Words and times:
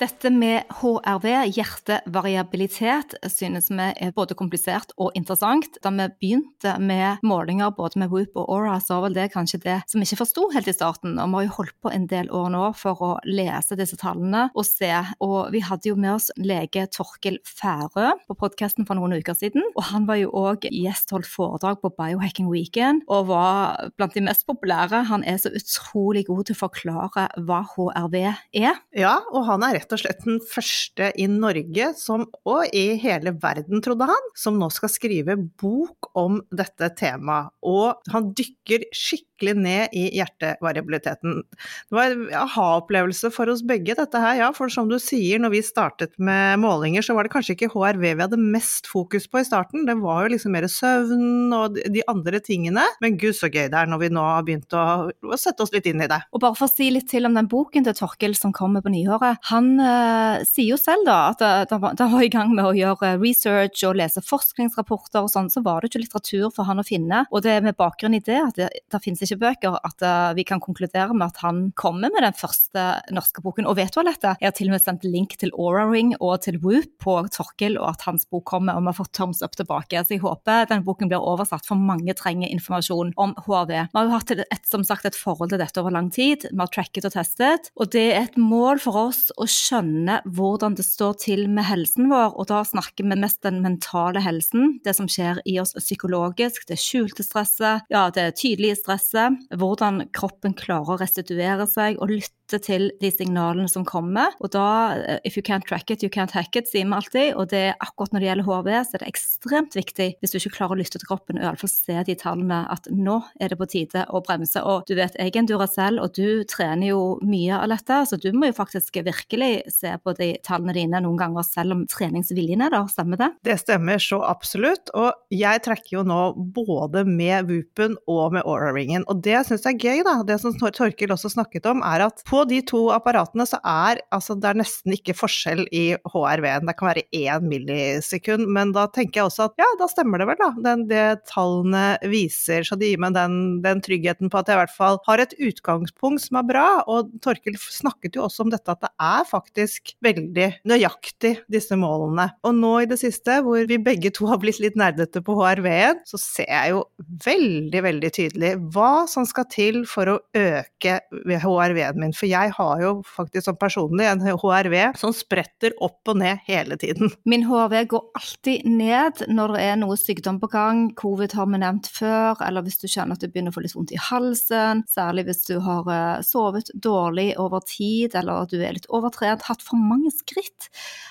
Dette 0.00 0.30
med 0.32 0.64
HRV, 0.78 1.26
hjertevariabilitet, 1.52 3.18
synes 3.28 3.66
vi 3.68 3.84
er 4.00 4.14
både 4.16 4.32
komplisert 4.32 4.94
og 4.96 5.12
interessant. 5.18 5.74
Da 5.84 5.90
vi 5.92 6.06
begynte 6.22 6.78
med 6.80 7.20
målinger 7.20 7.74
både 7.76 8.00
med 8.00 8.08
Whoop 8.08 8.38
og 8.40 8.46
Aura, 8.54 8.78
så 8.80 8.96
var 8.96 9.10
vel 9.10 9.18
det 9.18 9.26
kanskje 9.34 9.60
det 9.60 9.74
som 9.90 10.00
vi 10.00 10.08
ikke 10.08 10.22
forsto 10.22 10.46
helt 10.54 10.70
i 10.72 10.72
starten. 10.72 11.18
Og 11.20 11.28
vi 11.28 11.36
har 11.36 11.44
jo 11.44 11.56
holdt 11.58 11.76
på 11.84 11.92
en 11.92 12.06
del 12.08 12.30
år 12.32 12.48
nå 12.54 12.62
for 12.80 13.02
å 13.04 13.10
lese 13.28 13.76
disse 13.76 13.98
tallene 14.00 14.46
og 14.54 14.64
se. 14.64 14.88
Og 15.20 15.52
vi 15.52 15.60
hadde 15.68 15.92
jo 15.92 15.98
med 16.00 16.14
oss 16.14 16.30
lege 16.40 16.86
Torkel 16.96 17.36
Færø 17.44 18.14
på 18.24 18.38
podkasten 18.40 18.88
for 18.88 18.96
noen 18.96 19.18
uker 19.20 19.36
siden. 19.36 19.68
Og 19.74 19.84
han 19.90 20.08
var 20.08 20.22
jo 20.22 20.32
òg 20.32 20.64
gjestholdt 20.64 21.28
foredrag 21.28 21.82
på 21.84 21.92
Biohacking 22.00 22.48
Weekend 22.48 23.04
og 23.12 23.28
var 23.34 23.92
blant 24.00 24.16
de 24.16 24.24
mest 24.30 24.48
populære. 24.48 25.04
Han 25.12 25.28
er 25.28 25.36
så 25.44 25.52
utrolig 25.52 26.24
god 26.32 26.48
til 26.48 26.56
å 26.56 26.62
forklare 26.64 27.28
hva 27.36 27.62
HRV 27.76 28.18
er. 28.24 28.80
Ja, 28.96 29.18
og 29.28 29.44
han 29.52 29.68
er 29.68 29.76
rett 29.76 29.89
rett 29.90 29.96
og 29.98 30.02
slett 30.04 30.24
den 30.26 30.40
første 30.46 31.10
i 31.18 31.26
Norge, 31.30 31.90
som, 31.98 32.26
og 32.46 32.74
i 32.76 32.96
hele 33.00 33.32
verden, 33.42 33.82
trodde 33.82 34.06
han, 34.10 34.28
som 34.38 34.58
nå 34.60 34.70
skal 34.72 34.92
skrive 34.92 35.36
bok 35.60 36.10
om 36.18 36.40
dette 36.50 36.92
temaet. 36.98 37.50
Og 37.66 37.98
han 38.12 38.30
dykker 38.36 38.86
skikkelig 38.94 39.29
ned 39.56 39.94
i 39.96 40.08
hjertevariabiliteten. 40.18 41.42
Det 41.90 41.96
var 41.96 42.12
en 42.12 42.26
aha-opplevelse 42.44 43.30
for 43.34 43.50
oss 43.52 43.62
begge, 43.66 43.96
dette 43.98 44.20
her, 44.22 44.38
ja. 44.40 44.50
For 44.56 44.72
som 44.72 44.90
du 44.90 44.98
sier, 45.02 45.40
når 45.42 45.54
vi 45.54 45.62
startet 45.64 46.14
med 46.20 46.60
målinger, 46.62 47.04
så 47.04 47.16
var 47.16 47.26
det 47.26 47.34
kanskje 47.34 47.56
ikke 47.56 47.70
HRV 47.74 48.04
vi 48.10 48.24
hadde 48.24 48.40
mest 48.40 48.88
fokus 48.90 49.26
på 49.30 49.40
i 49.40 49.46
starten. 49.46 49.86
Det 49.88 49.96
var 50.00 50.24
jo 50.24 50.34
liksom 50.34 50.54
mer 50.56 50.66
søvn 50.70 51.54
og 51.56 51.78
de 51.78 52.04
andre 52.10 52.40
tingene. 52.44 52.84
Men 53.02 53.18
gud 53.20 53.36
så 53.38 53.50
gøy 53.50 53.68
det 53.70 53.78
er 53.78 53.90
når 53.90 54.04
vi 54.04 54.10
nå 54.14 54.24
har 54.24 54.46
begynt 54.46 54.76
å, 54.76 55.10
sette 55.40 55.64
oss 55.64 55.72
litt 55.74 55.86
inn 55.88 56.02
i 56.02 56.08
det. 56.10 56.20
Og 56.34 56.42
bare 56.42 56.56
for 56.58 56.68
å 56.68 56.72
si 56.72 56.90
litt 56.92 57.08
til 57.10 57.28
om 57.28 57.36
den 57.36 57.48
boken 57.50 57.86
til 57.86 57.96
Torkel 57.96 58.34
som 58.36 58.52
kommer 58.56 58.84
på 58.84 58.92
nyåret. 58.92 59.40
Han 59.50 59.72
øh, 59.80 60.42
sier 60.48 60.74
jo 60.74 60.80
selv 60.80 61.06
da 61.08 61.18
at 61.30 61.72
han 61.72 61.82
var, 61.82 61.96
var, 62.00 62.24
i 62.24 62.32
gang 62.32 62.52
med 62.56 62.66
å 62.66 62.74
gjøre 62.76 63.14
research 63.22 63.84
og 63.88 63.96
lese 64.00 64.22
forskningsrapporter 64.24 65.22
og 65.24 65.30
sånn, 65.32 65.50
så 65.52 65.62
var 65.64 65.80
det 65.80 65.90
ikke 65.90 66.04
litteratur 66.04 66.50
for 66.54 66.68
han 66.68 66.82
å 66.82 66.86
finne. 66.86 67.24
Og 67.30 67.44
det 67.46 67.54
er 67.56 67.64
med 67.64 67.78
bakgrunn 67.78 68.18
i 68.18 68.22
det 68.24 68.40
at 68.42 68.58
det, 68.58 68.70
det 68.90 69.02
finnes 69.04 69.22
ikke 69.24 69.29
bøker, 69.38 69.76
at 69.86 70.04
uh, 70.04 70.32
vi 70.36 70.44
kan 70.48 70.62
konkludere 70.62 71.14
med 71.14 71.28
at 71.30 71.42
han 71.44 71.62
kommer 71.78 72.12
med 72.12 72.24
den 72.26 72.36
første 72.36 72.86
norske 73.14 73.44
boken. 73.44 73.68
Og 73.70 73.78
vet 73.78 73.94
du 73.94 74.00
Alette, 74.02 74.34
jeg 74.40 74.50
har 74.50 74.56
til 74.56 74.70
og 74.70 74.76
med 74.76 74.84
sendt 74.84 75.06
link 75.06 75.36
til 75.40 75.54
Aura 75.54 75.86
Ring 75.90 76.14
og 76.18 76.40
til 76.46 76.58
Whoop 76.62 76.90
på 77.02 77.16
Torkel, 77.34 77.78
og 77.80 77.92
at 77.94 78.06
hans 78.08 78.26
bok 78.30 78.46
kommer, 78.50 78.76
og 78.76 78.84
vi 78.84 78.92
har 78.92 78.98
fått 78.98 79.14
thumbs 79.16 79.42
up 79.44 79.54
tilbake. 79.58 80.02
Så 80.04 80.16
jeg 80.16 80.24
håper 80.24 80.68
den 80.70 80.84
boken 80.86 81.10
blir 81.10 81.22
oversatt, 81.22 81.66
for 81.68 81.78
mange 81.78 82.14
trenger 82.18 82.50
informasjon 82.50 83.14
om 83.20 83.34
HRV. 83.46 83.74
Vi 83.90 83.98
har 83.98 84.08
jo 84.08 84.14
hatt 84.16 84.34
et, 84.36 84.66
som 84.68 84.84
sagt, 84.86 85.06
et 85.06 85.18
forhold 85.18 85.52
til 85.52 85.60
dette 85.62 85.80
over 85.82 85.94
lang 85.94 86.10
tid. 86.14 86.48
Vi 86.50 86.60
har 86.60 86.72
tracket 86.72 87.06
og 87.08 87.14
testet, 87.14 87.70
og 87.76 87.92
det 87.94 88.06
er 88.14 88.26
et 88.26 88.38
mål 88.40 88.80
for 88.82 88.98
oss 89.06 89.28
å 89.40 89.46
skjønne 89.50 90.20
hvordan 90.26 90.76
det 90.78 90.86
står 90.86 91.18
til 91.24 91.46
med 91.52 91.66
helsen 91.68 92.10
vår, 92.10 92.34
og 92.36 92.48
da 92.50 92.62
snakker 92.66 93.06
vi 93.06 93.18
mest 93.20 93.42
den 93.46 93.60
mentale 93.64 94.22
helsen, 94.24 94.78
det 94.84 94.94
som 94.96 95.08
skjer 95.10 95.40
i 95.48 95.58
oss 95.62 95.74
psykologisk, 95.78 96.66
det 96.68 96.78
skjulte 96.80 97.24
stresset, 97.26 97.86
ja, 97.92 98.06
det 98.14 98.30
tydelige 98.40 98.78
stresset, 98.80 99.19
hvordan 99.56 100.06
kroppen 100.16 100.54
klarer 100.58 100.94
å 100.94 101.00
restituere 101.00 101.66
seg 101.70 101.98
og 102.00 102.12
lytte 102.12 102.39
til 102.58 102.90
de 103.00 103.10
signalene 103.14 103.68
som 103.70 103.84
kommer. 103.86 104.34
Og 104.40 104.50
da, 104.50 104.96
eh, 104.98 105.18
if 105.24 105.36
you 105.36 105.42
can't 105.42 105.66
track 105.68 105.90
it, 105.90 106.02
you 106.02 106.10
can't 106.10 106.32
hack 106.32 106.56
it, 106.56 106.68
sier 106.68 106.84
vi 106.84 106.92
alltid. 106.92 107.36
Og 107.36 107.48
det 107.48 107.62
er 107.70 107.76
akkurat 107.80 108.12
når 108.12 108.20
det 108.20 108.28
gjelder 108.28 108.48
HV, 108.48 108.70
så 108.84 108.94
er 108.94 108.98
det 109.04 109.12
ekstremt 109.12 109.76
viktig, 109.76 110.08
hvis 110.20 110.32
du 110.32 110.38
ikke 110.38 110.56
klarer 110.58 110.76
å 110.76 110.80
lytte 110.80 110.98
til 110.98 111.06
kroppen, 111.06 111.38
og 111.38 111.44
iallfall 111.44 111.70
se 111.70 112.02
de 112.04 112.14
tallene, 112.14 112.66
at 112.70 112.88
nå 112.90 113.22
er 113.40 113.48
det 113.48 113.58
på 113.60 113.68
tide 113.70 114.06
å 114.08 114.22
bremse. 114.24 114.62
Og 114.64 114.86
du 114.86 114.94
vet, 114.94 115.14
jeg 115.14 115.34
er 115.34 115.38
en 115.38 115.46
Duracell, 115.46 116.00
og 116.00 116.14
du 116.14 116.44
trener 116.44 116.90
jo 116.90 117.18
mye 117.22 117.60
av 117.60 117.68
dette, 117.68 118.00
så 118.10 118.18
du 118.20 118.32
må 118.32 118.50
jo 118.50 118.58
faktisk 118.58 119.00
virkelig 119.04 119.70
se 119.72 119.94
på 120.02 120.16
de 120.18 120.32
tallene 120.46 120.74
dine 120.74 121.02
noen 121.04 121.18
ganger, 121.20 121.46
selv 121.46 121.76
om 121.76 121.86
treningsviljen 121.90 122.64
er 122.66 122.74
der, 122.74 122.88
stemmer 122.90 123.20
det? 123.20 123.30
Det 123.46 123.58
stemmer 123.60 124.02
så 124.02 124.22
absolutt, 124.26 124.90
og 124.94 125.12
jeg 125.34 125.62
trekker 125.64 125.98
jo 125.98 126.04
nå 126.06 126.20
både 126.54 127.04
med 127.08 127.50
Woopen 127.50 127.96
og 128.10 128.36
med 128.36 128.44
Aura-ringen, 128.44 129.06
og 129.10 129.22
det 129.24 129.44
syns 129.46 129.66
jeg 129.66 129.78
er 129.78 129.84
gøy, 129.84 130.04
da. 130.06 130.16
Det 130.26 130.40
som 130.42 130.56
Torkel 130.56 131.12
også 131.14 131.32
snakket 131.32 131.68
om, 131.70 131.84
er 131.86 132.06
at 132.06 132.22
på 132.28 132.39
de 132.48 132.60
to 132.66 132.86
apparatene 132.94 133.46
så 133.48 133.60
er 133.66 134.00
altså 134.14 134.36
det 134.38 134.50
er 134.50 134.60
nesten 134.60 134.94
ikke 134.96 135.16
forskjell 135.16 135.64
i 135.74 135.84
HRV-en, 136.12 136.66
det 136.68 136.76
kan 136.78 136.90
være 136.90 137.06
én 137.16 137.46
millisekund, 137.50 138.48
men 138.52 138.74
da 138.76 138.86
tenker 138.92 139.20
jeg 139.20 139.30
også 139.30 139.48
at 139.48 139.60
ja, 139.60 139.68
da 139.80 139.88
stemmer 139.90 140.22
det 140.22 140.28
vel, 140.30 140.40
da. 140.40 140.50
Den, 140.64 140.86
det 140.90 141.04
tallene 141.30 141.84
viser, 142.10 142.64
så 142.66 142.78
det 142.80 142.92
gir 142.92 143.02
meg 143.02 143.16
den, 143.16 143.36
den 143.64 143.82
tryggheten 143.84 144.32
på 144.32 144.40
at 144.40 144.50
jeg 144.50 144.58
i 144.58 144.62
hvert 144.62 144.76
fall 144.76 145.00
har 145.06 145.22
et 145.22 145.34
utgangspunkt 145.38 146.24
som 146.26 146.40
er 146.40 146.48
bra, 146.48 146.66
og 146.90 147.12
Torkil 147.24 147.58
snakket 147.60 148.18
jo 148.18 148.26
også 148.26 148.46
om 148.46 148.54
dette 148.54 148.72
at 148.72 148.84
det 148.84 148.92
er 149.02 149.26
faktisk 149.28 149.94
veldig 150.04 150.48
nøyaktig, 150.68 151.36
disse 151.50 151.76
målene. 151.78 152.30
Og 152.46 152.56
nå 152.56 152.72
i 152.84 152.88
det 152.90 153.00
siste, 153.02 153.40
hvor 153.44 153.64
vi 153.68 153.80
begge 153.82 154.12
to 154.14 154.28
har 154.30 154.40
blitt 154.42 154.60
litt 154.62 154.78
nerdete 154.78 155.22
på 155.24 155.36
HRV-en, 155.38 156.02
så 156.08 156.20
ser 156.20 156.48
jeg 156.50 156.74
jo 156.74 156.84
veldig, 157.26 157.82
veldig 157.86 158.12
tydelig 158.16 158.54
hva 158.74 159.06
som 159.10 159.26
skal 159.28 159.48
til 159.50 159.82
for 159.88 160.14
å 160.14 160.18
øke 160.36 160.98
HRV-en 161.10 162.00
min. 162.00 162.14
For 162.16 162.29
jeg 162.30 162.54
har 162.56 162.82
jo 162.82 162.92
faktisk 163.06 163.48
som 163.48 163.58
personlig 163.60 164.06
en 164.08 164.22
HRV 164.24 164.76
som 164.98 165.14
spretter 165.16 165.74
opp 165.82 166.10
og 166.10 166.20
ned 166.20 166.42
hele 166.46 166.78
tiden. 166.80 167.12
Min 167.28 167.46
HRV 167.48 167.76
går 167.90 168.06
alltid 168.20 168.66
ned 168.68 169.24
når 169.30 169.56
det 169.56 169.64
er 169.66 169.78
noe 169.80 169.98
sykdom 170.00 170.40
på 170.42 170.50
gang. 170.52 170.82
Covid 170.98 171.34
har 171.38 171.50
vi 171.50 171.60
nevnt 171.62 171.90
før, 171.92 172.40
eller 172.46 172.64
hvis 172.66 172.80
du 172.82 172.88
kjenner 172.88 173.16
at 173.16 173.24
du 173.24 173.28
begynner 173.30 173.54
å 173.54 173.58
få 173.58 173.64
litt 173.64 173.76
vondt 173.76 173.94
i 173.94 174.00
halsen. 174.10 174.84
Særlig 174.90 175.26
hvis 175.28 175.44
du 175.48 175.56
har 175.64 175.88
eh, 175.94 176.24
sovet 176.26 176.72
dårlig 176.74 177.32
over 177.40 177.64
tid, 177.66 178.16
eller 178.18 178.44
at 178.44 178.54
du 178.54 178.60
er 178.60 178.76
litt 178.76 178.88
overtrent, 178.90 179.46
hatt 179.48 179.64
for 179.64 179.80
mange 179.80 180.12
skritt, 180.14 180.70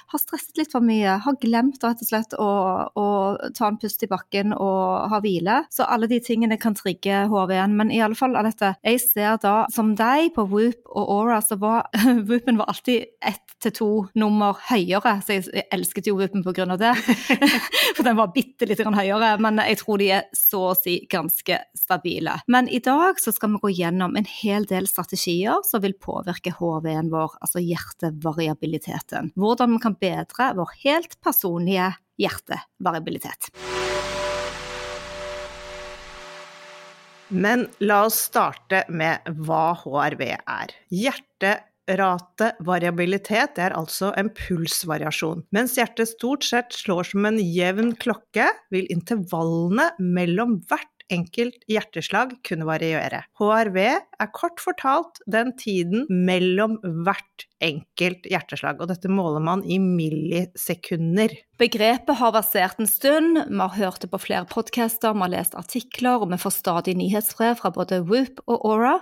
har 0.09 0.21
stresset 0.21 0.57
litt 0.57 0.71
for 0.73 0.85
mye, 0.85 1.19
har 1.23 1.37
glemt 1.41 1.83
rett 1.85 2.01
og 2.01 2.09
slett 2.09 2.33
å, 2.41 2.49
å 2.97 3.07
ta 3.55 3.69
en 3.69 3.77
pust 3.81 4.03
i 4.05 4.09
bakken 4.09 4.55
og 4.55 5.11
ha 5.11 5.19
hvile. 5.23 5.61
Så 5.73 5.85
alle 5.85 6.09
de 6.09 6.19
tingene 6.23 6.57
kan 6.61 6.77
trigge 6.77 7.25
HRV-en. 7.29 7.75
Men 7.77 7.93
i 7.93 8.01
alle 8.03 8.17
fall, 8.17 8.37
Alette, 8.39 8.73
jeg 8.85 9.01
ser 9.03 9.37
da 9.43 9.55
som 9.73 9.93
deg 9.99 10.33
på 10.35 10.47
Whoop 10.49 10.89
og 10.89 11.08
Aura, 11.09 11.41
så 11.41 11.57
var 11.59 11.87
Woopen 12.29 12.59
var 12.59 12.71
alltid 12.71 13.05
ett 13.25 13.45
til 13.59 13.73
to 13.75 13.89
nummer 14.15 14.55
høyere, 14.69 15.17
så 15.25 15.35
jeg, 15.35 15.49
jeg 15.51 15.67
elsket 15.75 16.07
jo 16.07 16.15
Woopen 16.19 16.45
av 16.71 16.79
det. 16.79 16.93
for 17.97 18.05
den 18.07 18.19
var 18.19 18.31
bitte 18.35 18.67
litt 18.69 18.79
høyere, 18.79 19.33
men 19.41 19.59
jeg 19.65 19.81
tror 19.81 19.99
de 19.99 20.11
er 20.19 20.27
så 20.35 20.69
å 20.71 20.77
si 20.77 20.99
ganske 21.11 21.59
stabile. 21.77 22.37
Men 22.47 22.69
i 22.71 22.79
dag 22.83 23.19
så 23.19 23.33
skal 23.35 23.55
vi 23.55 23.63
gå 23.65 23.73
gjennom 23.81 24.15
en 24.19 24.29
hel 24.29 24.67
del 24.69 24.87
strategier 24.87 25.63
som 25.67 25.83
vil 25.83 25.97
påvirke 25.99 26.53
HV-en 26.55 27.11
vår, 27.11 27.39
altså 27.43 27.63
hjertevariabiliteten. 27.63 29.33
Hvordan 29.39 29.75
vi 29.75 29.83
kan 29.83 29.97
bedre 29.99 30.53
vår 30.59 30.77
helt 30.85 31.19
personlige 31.25 31.91
hjertevariabilitet. 32.19 33.51
Men 37.29 37.67
la 37.79 38.05
oss 38.07 38.15
starte 38.29 38.83
med 38.89 39.17
hva 39.45 39.73
HRV 39.77 40.21
er. 40.33 40.67
Hjerterativariabilitet 40.89 43.59
er 43.61 43.73
altså 43.77 44.13
en 44.17 44.29
pulsvariasjon. 44.33 45.45
Mens 45.53 45.77
hjertet 45.77 46.09
stort 46.15 46.43
sett 46.47 46.73
slår 46.73 47.03
som 47.11 47.25
en 47.29 47.37
jevn 47.37 47.93
klokke, 48.01 48.47
vil 48.73 48.89
intervallene 48.93 49.91
mellom 50.01 50.65
hvert 50.69 50.99
enkelt 51.13 51.61
hjerteslag 51.69 52.33
kunne 52.45 52.65
variere. 52.69 53.23
HRV 53.39 53.77
er 53.85 54.33
kort 54.35 54.59
fortalt 54.61 55.21
den 55.29 55.53
tiden 55.57 56.05
mellom 56.09 56.77
hvert 57.05 57.48
enkelt 57.63 58.27
hjerteslag, 58.29 58.79
og 58.79 58.89
dette 58.91 59.11
måler 59.11 59.43
man 59.43 59.63
i 59.67 59.79
millisekunder. 59.81 61.33
Begrepet 61.59 62.15
har 62.15 62.31
versert 62.31 62.79
en 62.79 62.87
stund, 62.87 63.35
vi 63.49 63.59
har 63.59 63.73
hørt 63.75 63.99
det 63.99 64.07
på 64.13 64.21
flere 64.23 64.47
podcaster, 64.47 65.11
vi 65.11 65.25
har 65.25 65.33
lest 65.33 65.57
artikler, 65.59 66.21
og 66.21 66.31
vi 66.31 66.39
får 66.39 66.55
stadig 66.55 66.95
nyhetsbrev 66.95 67.57
fra 67.59 67.71
både 67.75 67.99
Whoop 68.07 68.39
og 68.47 68.63
Aura, 68.69 68.93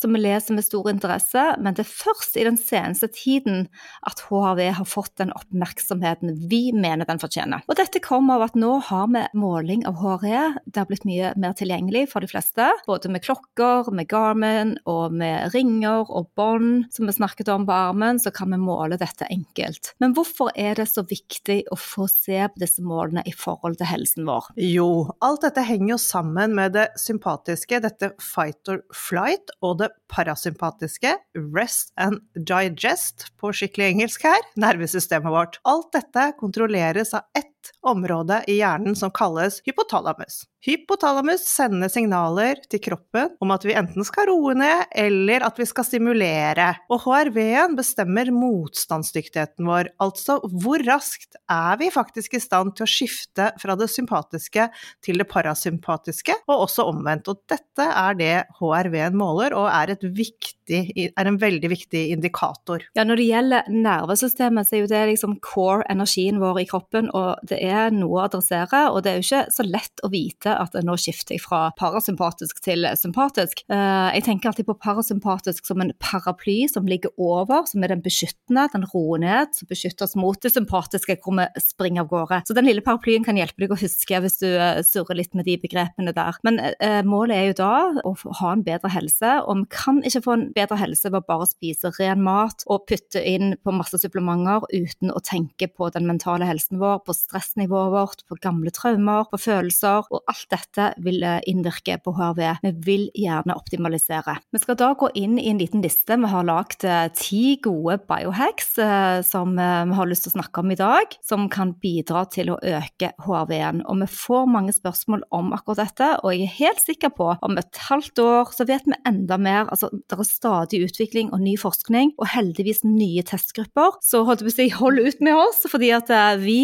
som 0.00 0.12
vi 0.12 0.20
leser 0.20 0.56
med 0.56 0.66
stor 0.66 0.90
interesse, 0.92 1.44
men 1.64 1.76
det 1.76 1.86
er 1.86 1.94
først 1.94 2.36
i 2.36 2.44
den 2.44 2.58
seneste 2.60 3.08
tiden 3.08 3.68
at 4.04 4.20
HRV 4.28 4.60
har 4.80 4.88
fått 4.88 5.14
den 5.22 5.32
oppmerksomheten 5.32 6.34
vi 6.50 6.74
mener 6.76 7.08
den 7.08 7.22
fortjener. 7.22 7.64
Og 7.70 7.80
dette 7.80 8.02
kommer 8.04 8.36
av 8.36 8.50
at 8.50 8.60
nå 8.60 8.74
har 8.90 9.08
vi 9.14 9.24
måling 9.40 9.86
av 9.88 9.96
HRE, 10.02 10.44
det 10.68 10.82
har 10.82 10.90
blitt 10.90 11.08
mye 11.08 11.32
mer 11.40 11.56
tilgjengelig 11.56 12.10
for 12.12 12.20
de 12.20 12.28
fleste, 12.28 12.68
både 12.84 13.08
med 13.08 13.24
klokker, 13.24 13.88
med 13.96 14.10
Garmin 14.12 14.76
og 14.84 15.16
med 15.16 15.56
ringer 15.56 16.04
og 16.04 16.28
bånd, 16.36 16.90
som 16.92 17.08
vi 17.08 17.16
snakket 17.16 17.48
om 17.54 17.64
på 17.64 17.80
armen, 17.94 18.20
så 18.20 18.30
kan 18.34 18.50
vi 18.50 18.58
måle 18.58 18.98
dette 19.00 19.26
enkelt. 19.30 19.94
Men 20.02 20.14
hvorfor 20.14 20.50
er 20.54 20.74
det 20.78 20.88
så 20.90 21.04
viktig 21.06 21.62
å 21.72 21.78
få 21.78 22.08
se 22.10 22.42
på 22.50 22.60
disse 22.60 22.82
målene 22.84 23.22
i 23.26 23.32
forhold 23.32 23.78
til 23.78 23.90
helsen 23.90 24.26
vår? 24.28 24.50
Jo, 24.60 25.10
alt 25.24 25.46
dette 25.46 25.64
henger 25.64 25.94
jo 25.94 26.00
sammen 26.02 26.54
med 26.58 26.74
det 26.76 26.88
sympatiske, 27.00 27.80
dette 27.84 28.12
fight 28.22 28.68
or 28.68 28.82
flight, 28.94 29.54
og 29.62 29.78
det 29.82 29.92
parasympatiske, 30.14 31.16
rest 31.56 31.92
and 32.00 32.22
digest 32.34 33.28
på 33.40 33.52
skikkelig 33.56 33.90
engelsk 33.92 34.26
her, 34.28 34.48
nervesystemet 34.60 35.34
vårt. 35.34 35.60
Alt 35.68 35.92
dette 35.96 36.30
kontrolleres 36.38 37.14
av 37.18 37.26
ett 37.36 37.54
område 37.82 38.42
i 38.46 38.58
hjernen 38.60 38.96
som 38.96 39.12
kalles 39.14 39.60
hypotalamus. 39.64 40.44
Hypotalamus 40.64 41.42
sender 41.44 41.90
signaler 41.92 42.60
til 42.72 42.80
kroppen 42.86 43.34
om 43.44 43.50
at 43.52 43.66
vi 43.68 43.74
enten 43.76 44.06
skal 44.06 44.30
roe 44.30 44.54
ned, 44.56 44.86
eller 44.96 45.44
at 45.44 45.58
vi 45.60 45.66
skal 45.68 45.84
stimulere. 45.84 46.70
Og 46.88 47.02
HRV-en 47.04 47.76
bestemmer 47.76 48.30
motstandsdyktigheten 48.32 49.68
vår, 49.68 49.92
altså 50.00 50.38
hvor 50.48 50.80
raskt 50.88 51.36
er 51.52 51.76
vi 51.82 51.90
faktisk 51.92 52.38
i 52.38 52.42
stand 52.42 52.72
til 52.78 52.86
å 52.86 52.90
skifte 52.90 53.50
fra 53.60 53.76
det 53.76 53.90
sympatiske 53.92 54.70
til 55.04 55.20
det 55.20 55.28
parasympatiske, 55.28 56.38
og 56.48 56.64
også 56.64 56.88
omvendt. 56.94 57.28
Og 57.28 57.44
dette 57.50 57.90
er 57.90 58.16
det 58.20 58.34
HRV-en 58.56 59.20
måler, 59.20 59.56
og 59.58 59.68
er, 59.68 59.92
viktig, 60.14 60.80
er, 60.96 61.12
en 61.24 61.38
veldig 61.40 61.70
viktig 61.72 62.02
indikator. 62.14 62.84
Ja, 62.96 63.04
Når 63.04 63.20
det 63.20 63.28
gjelder 63.28 63.70
nervesystemet, 63.72 64.68
så 64.68 64.76
er 64.76 64.84
jo 64.84 64.90
det 64.90 65.02
liksom 65.12 65.38
core 65.44 65.84
energien 65.92 66.40
vår 66.42 66.62
i 66.62 66.66
kroppen, 66.68 67.10
og 67.14 67.40
det 67.48 67.60
er 67.64 67.94
noe 67.94 68.20
å 68.20 68.24
adressere. 68.26 68.84
Og 68.92 69.02
det 69.04 69.12
er 69.12 69.20
jo 69.20 69.26
ikke 69.26 69.54
så 69.54 69.66
lett 69.66 70.04
å 70.04 70.10
vite 70.12 70.54
at 70.60 70.76
nå 70.84 70.96
skifter 71.00 71.36
jeg 71.36 71.44
fra 71.44 71.66
parasympatisk 71.78 72.62
til 72.64 72.88
sympatisk. 72.98 73.64
Eh, 73.72 74.08
jeg 74.18 74.26
tenker 74.28 74.50
alltid 74.50 74.68
på 74.68 74.78
parasympatisk 74.80 75.66
som 75.66 75.82
en 75.84 75.92
paraply 76.02 76.64
som 76.70 76.88
ligger 76.88 77.12
over, 77.20 77.64
som 77.70 77.84
er 77.84 77.94
den 77.94 78.04
beskyttende, 78.04 78.66
den 78.72 78.86
roer 78.92 79.22
ned, 79.22 79.54
som 79.56 79.70
beskytter 79.70 80.08
oss 80.08 80.16
mot 80.18 80.40
det 80.40 80.52
sympatiske 80.54 81.18
hvor 81.24 81.36
vi 81.38 81.48
springer 81.62 82.04
av 82.04 82.10
gårde. 82.12 82.42
Så 82.48 82.56
den 82.56 82.68
lille 82.68 82.84
paraplyen 82.84 83.26
kan 83.26 83.38
hjelpe 83.38 83.64
deg 83.64 83.74
å 83.74 83.80
huske 83.80 84.20
hvis 84.24 84.40
du 84.42 84.48
eh, 84.50 84.82
surrer 84.86 85.20
litt 85.20 85.34
med 85.36 85.48
de 85.48 85.56
begrepene 85.60 86.14
der. 86.16 86.40
Men 86.46 86.60
eh, 86.62 87.00
målet 87.06 87.36
er 87.36 87.50
jo 87.50 87.58
da 87.62 87.74
å 88.04 88.14
ha 88.40 88.52
en 88.54 88.64
bedre 88.66 88.90
helse, 88.92 89.36
og 89.44 89.62
vi 89.62 89.70
kan 89.74 89.93
ikke 90.02 90.22
få 90.24 90.34
en 90.34 90.46
bedre 90.56 90.78
helse 90.80 91.10
ved 91.10 91.20
å 91.20 91.28
bare 91.28 91.46
spise 91.48 91.92
ren 91.98 92.22
mat 92.24 92.64
og 92.70 92.86
putte 92.88 93.20
inn 93.20 93.54
på 93.62 93.74
masse 93.76 93.98
supplementer 94.00 94.64
uten 94.72 95.12
å 95.14 95.22
tenke 95.24 95.68
på 95.70 95.90
den 95.94 96.08
mentale 96.08 96.48
helsen 96.48 96.80
vår, 96.80 97.02
på 97.06 97.14
stressnivået 97.16 97.92
vårt, 97.94 98.24
på 98.28 98.38
gamle 98.42 98.72
traumer, 98.74 99.28
på 99.30 99.40
følelser, 99.40 100.08
og 100.10 100.30
alt 100.30 100.46
dette 100.52 100.90
vil 101.04 101.22
eh, 101.26 101.40
innvirke 101.50 101.98
på 102.02 102.14
HRV. 102.16 102.42
Vi 102.64 102.72
vil 102.86 103.06
gjerne 103.18 103.56
optimalisere. 103.58 104.38
Vi 104.54 104.62
skal 104.62 104.78
da 104.80 104.92
gå 104.98 105.10
inn 105.18 105.38
i 105.38 105.48
en 105.52 105.60
liten 105.60 105.84
liste. 105.84 106.18
Vi 106.18 106.32
har 106.32 106.48
lagd 106.48 106.86
eh, 106.88 107.06
ti 107.14 107.58
gode 107.64 108.00
biohacks 108.08 108.78
eh, 108.82 109.20
som 109.26 109.54
vi 109.54 109.98
har 109.98 110.08
lyst 110.10 110.26
til 110.26 110.34
å 110.34 110.38
snakke 110.38 110.64
om 110.64 110.72
i 110.72 110.78
dag, 110.80 111.14
som 111.24 111.46
kan 111.52 111.74
bidra 111.82 112.24
til 112.32 112.54
å 112.54 112.58
øke 112.58 113.12
HRV-en. 113.22 113.84
Og 113.90 114.02
vi 114.02 114.10
får 114.10 114.50
mange 114.50 114.74
spørsmål 114.74 115.26
om 115.34 115.52
akkurat 115.56 115.84
dette, 115.84 116.10
og 116.22 116.34
jeg 116.34 116.48
er 116.48 116.58
helt 116.58 116.82
sikker 116.82 117.12
på 117.14 117.30
om 117.44 117.58
et 117.60 117.82
halvt 117.88 118.22
år 118.24 118.52
så 118.54 118.66
vet 118.68 118.86
vi 118.88 118.98
enda 119.08 119.38
mer. 119.40 119.68
Altså, 119.74 119.90
det 119.90 120.18
er 120.18 120.28
stadig 120.28 120.82
utvikling 120.86 121.32
og 121.34 121.42
ny 121.42 121.56
forskning, 121.60 122.14
og 122.20 122.30
heldigvis 122.30 122.84
nye 122.86 123.24
testgrupper. 123.26 123.98
Så 124.04 124.22
holdt 124.26 124.44
jeg 124.44 124.48
på 124.48 124.52
å 124.52 124.56
si, 124.56 124.68
hold 124.78 125.02
ut 125.02 125.22
med 125.24 125.38
oss, 125.38 125.64
fordi 125.70 125.90
at 125.96 126.10
vi 126.42 126.58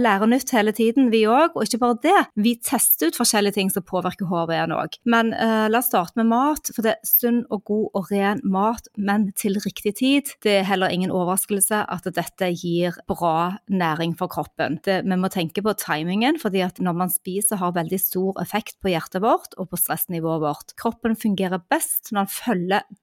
lærer 0.00 0.30
nytt 0.30 0.52
hele 0.54 0.72
tiden, 0.76 1.10
vi 1.12 1.24
òg. 1.28 1.54
Og 1.54 1.66
ikke 1.66 1.82
bare 1.82 2.00
det, 2.04 2.16
vi 2.40 2.54
tester 2.64 3.10
ut 3.10 3.18
forskjellige 3.18 3.58
ting 3.58 3.72
som 3.72 3.84
påvirker 3.86 4.28
HV-en 4.30 4.74
òg. 4.74 4.98
Men 5.08 5.32
uh, 5.36 5.66
la 5.70 5.80
oss 5.80 5.90
starte 5.92 6.18
med 6.18 6.30
mat, 6.30 6.70
for 6.74 6.86
det 6.86 6.94
er 6.94 7.08
sunn 7.08 7.42
og 7.52 7.64
god 7.68 7.98
og 7.98 8.10
ren 8.12 8.40
mat, 8.44 8.88
men 8.96 9.28
til 9.38 9.58
riktig 9.64 9.94
tid. 10.00 10.32
Det 10.44 10.58
er 10.60 10.68
heller 10.68 10.92
ingen 10.92 11.12
overraskelse 11.14 11.84
at 11.90 12.08
dette 12.16 12.50
gir 12.56 12.96
bra 13.10 13.54
næring 13.70 14.16
for 14.18 14.32
kroppen. 14.32 14.80
Det, 14.84 15.02
vi 15.04 15.18
må 15.20 15.30
tenke 15.32 15.64
på 15.64 15.76
timingen, 15.80 16.38
fordi 16.40 16.64
at 16.66 16.80
når 16.82 16.98
man 17.04 17.12
spiser 17.12 17.60
har 17.60 17.76
veldig 17.76 18.00
stor 18.00 18.40
effekt 18.42 18.78
på 18.82 18.92
hjertet 18.92 19.22
vårt 19.24 19.56
og 19.58 19.70
på 19.70 19.80
stressnivået 19.80 20.42
vårt. 20.44 20.74
Kroppen 20.80 21.16
fungerer 21.18 21.62
best 21.72 22.12
når 22.12 22.24
den 22.24 22.34
følger 22.34 22.53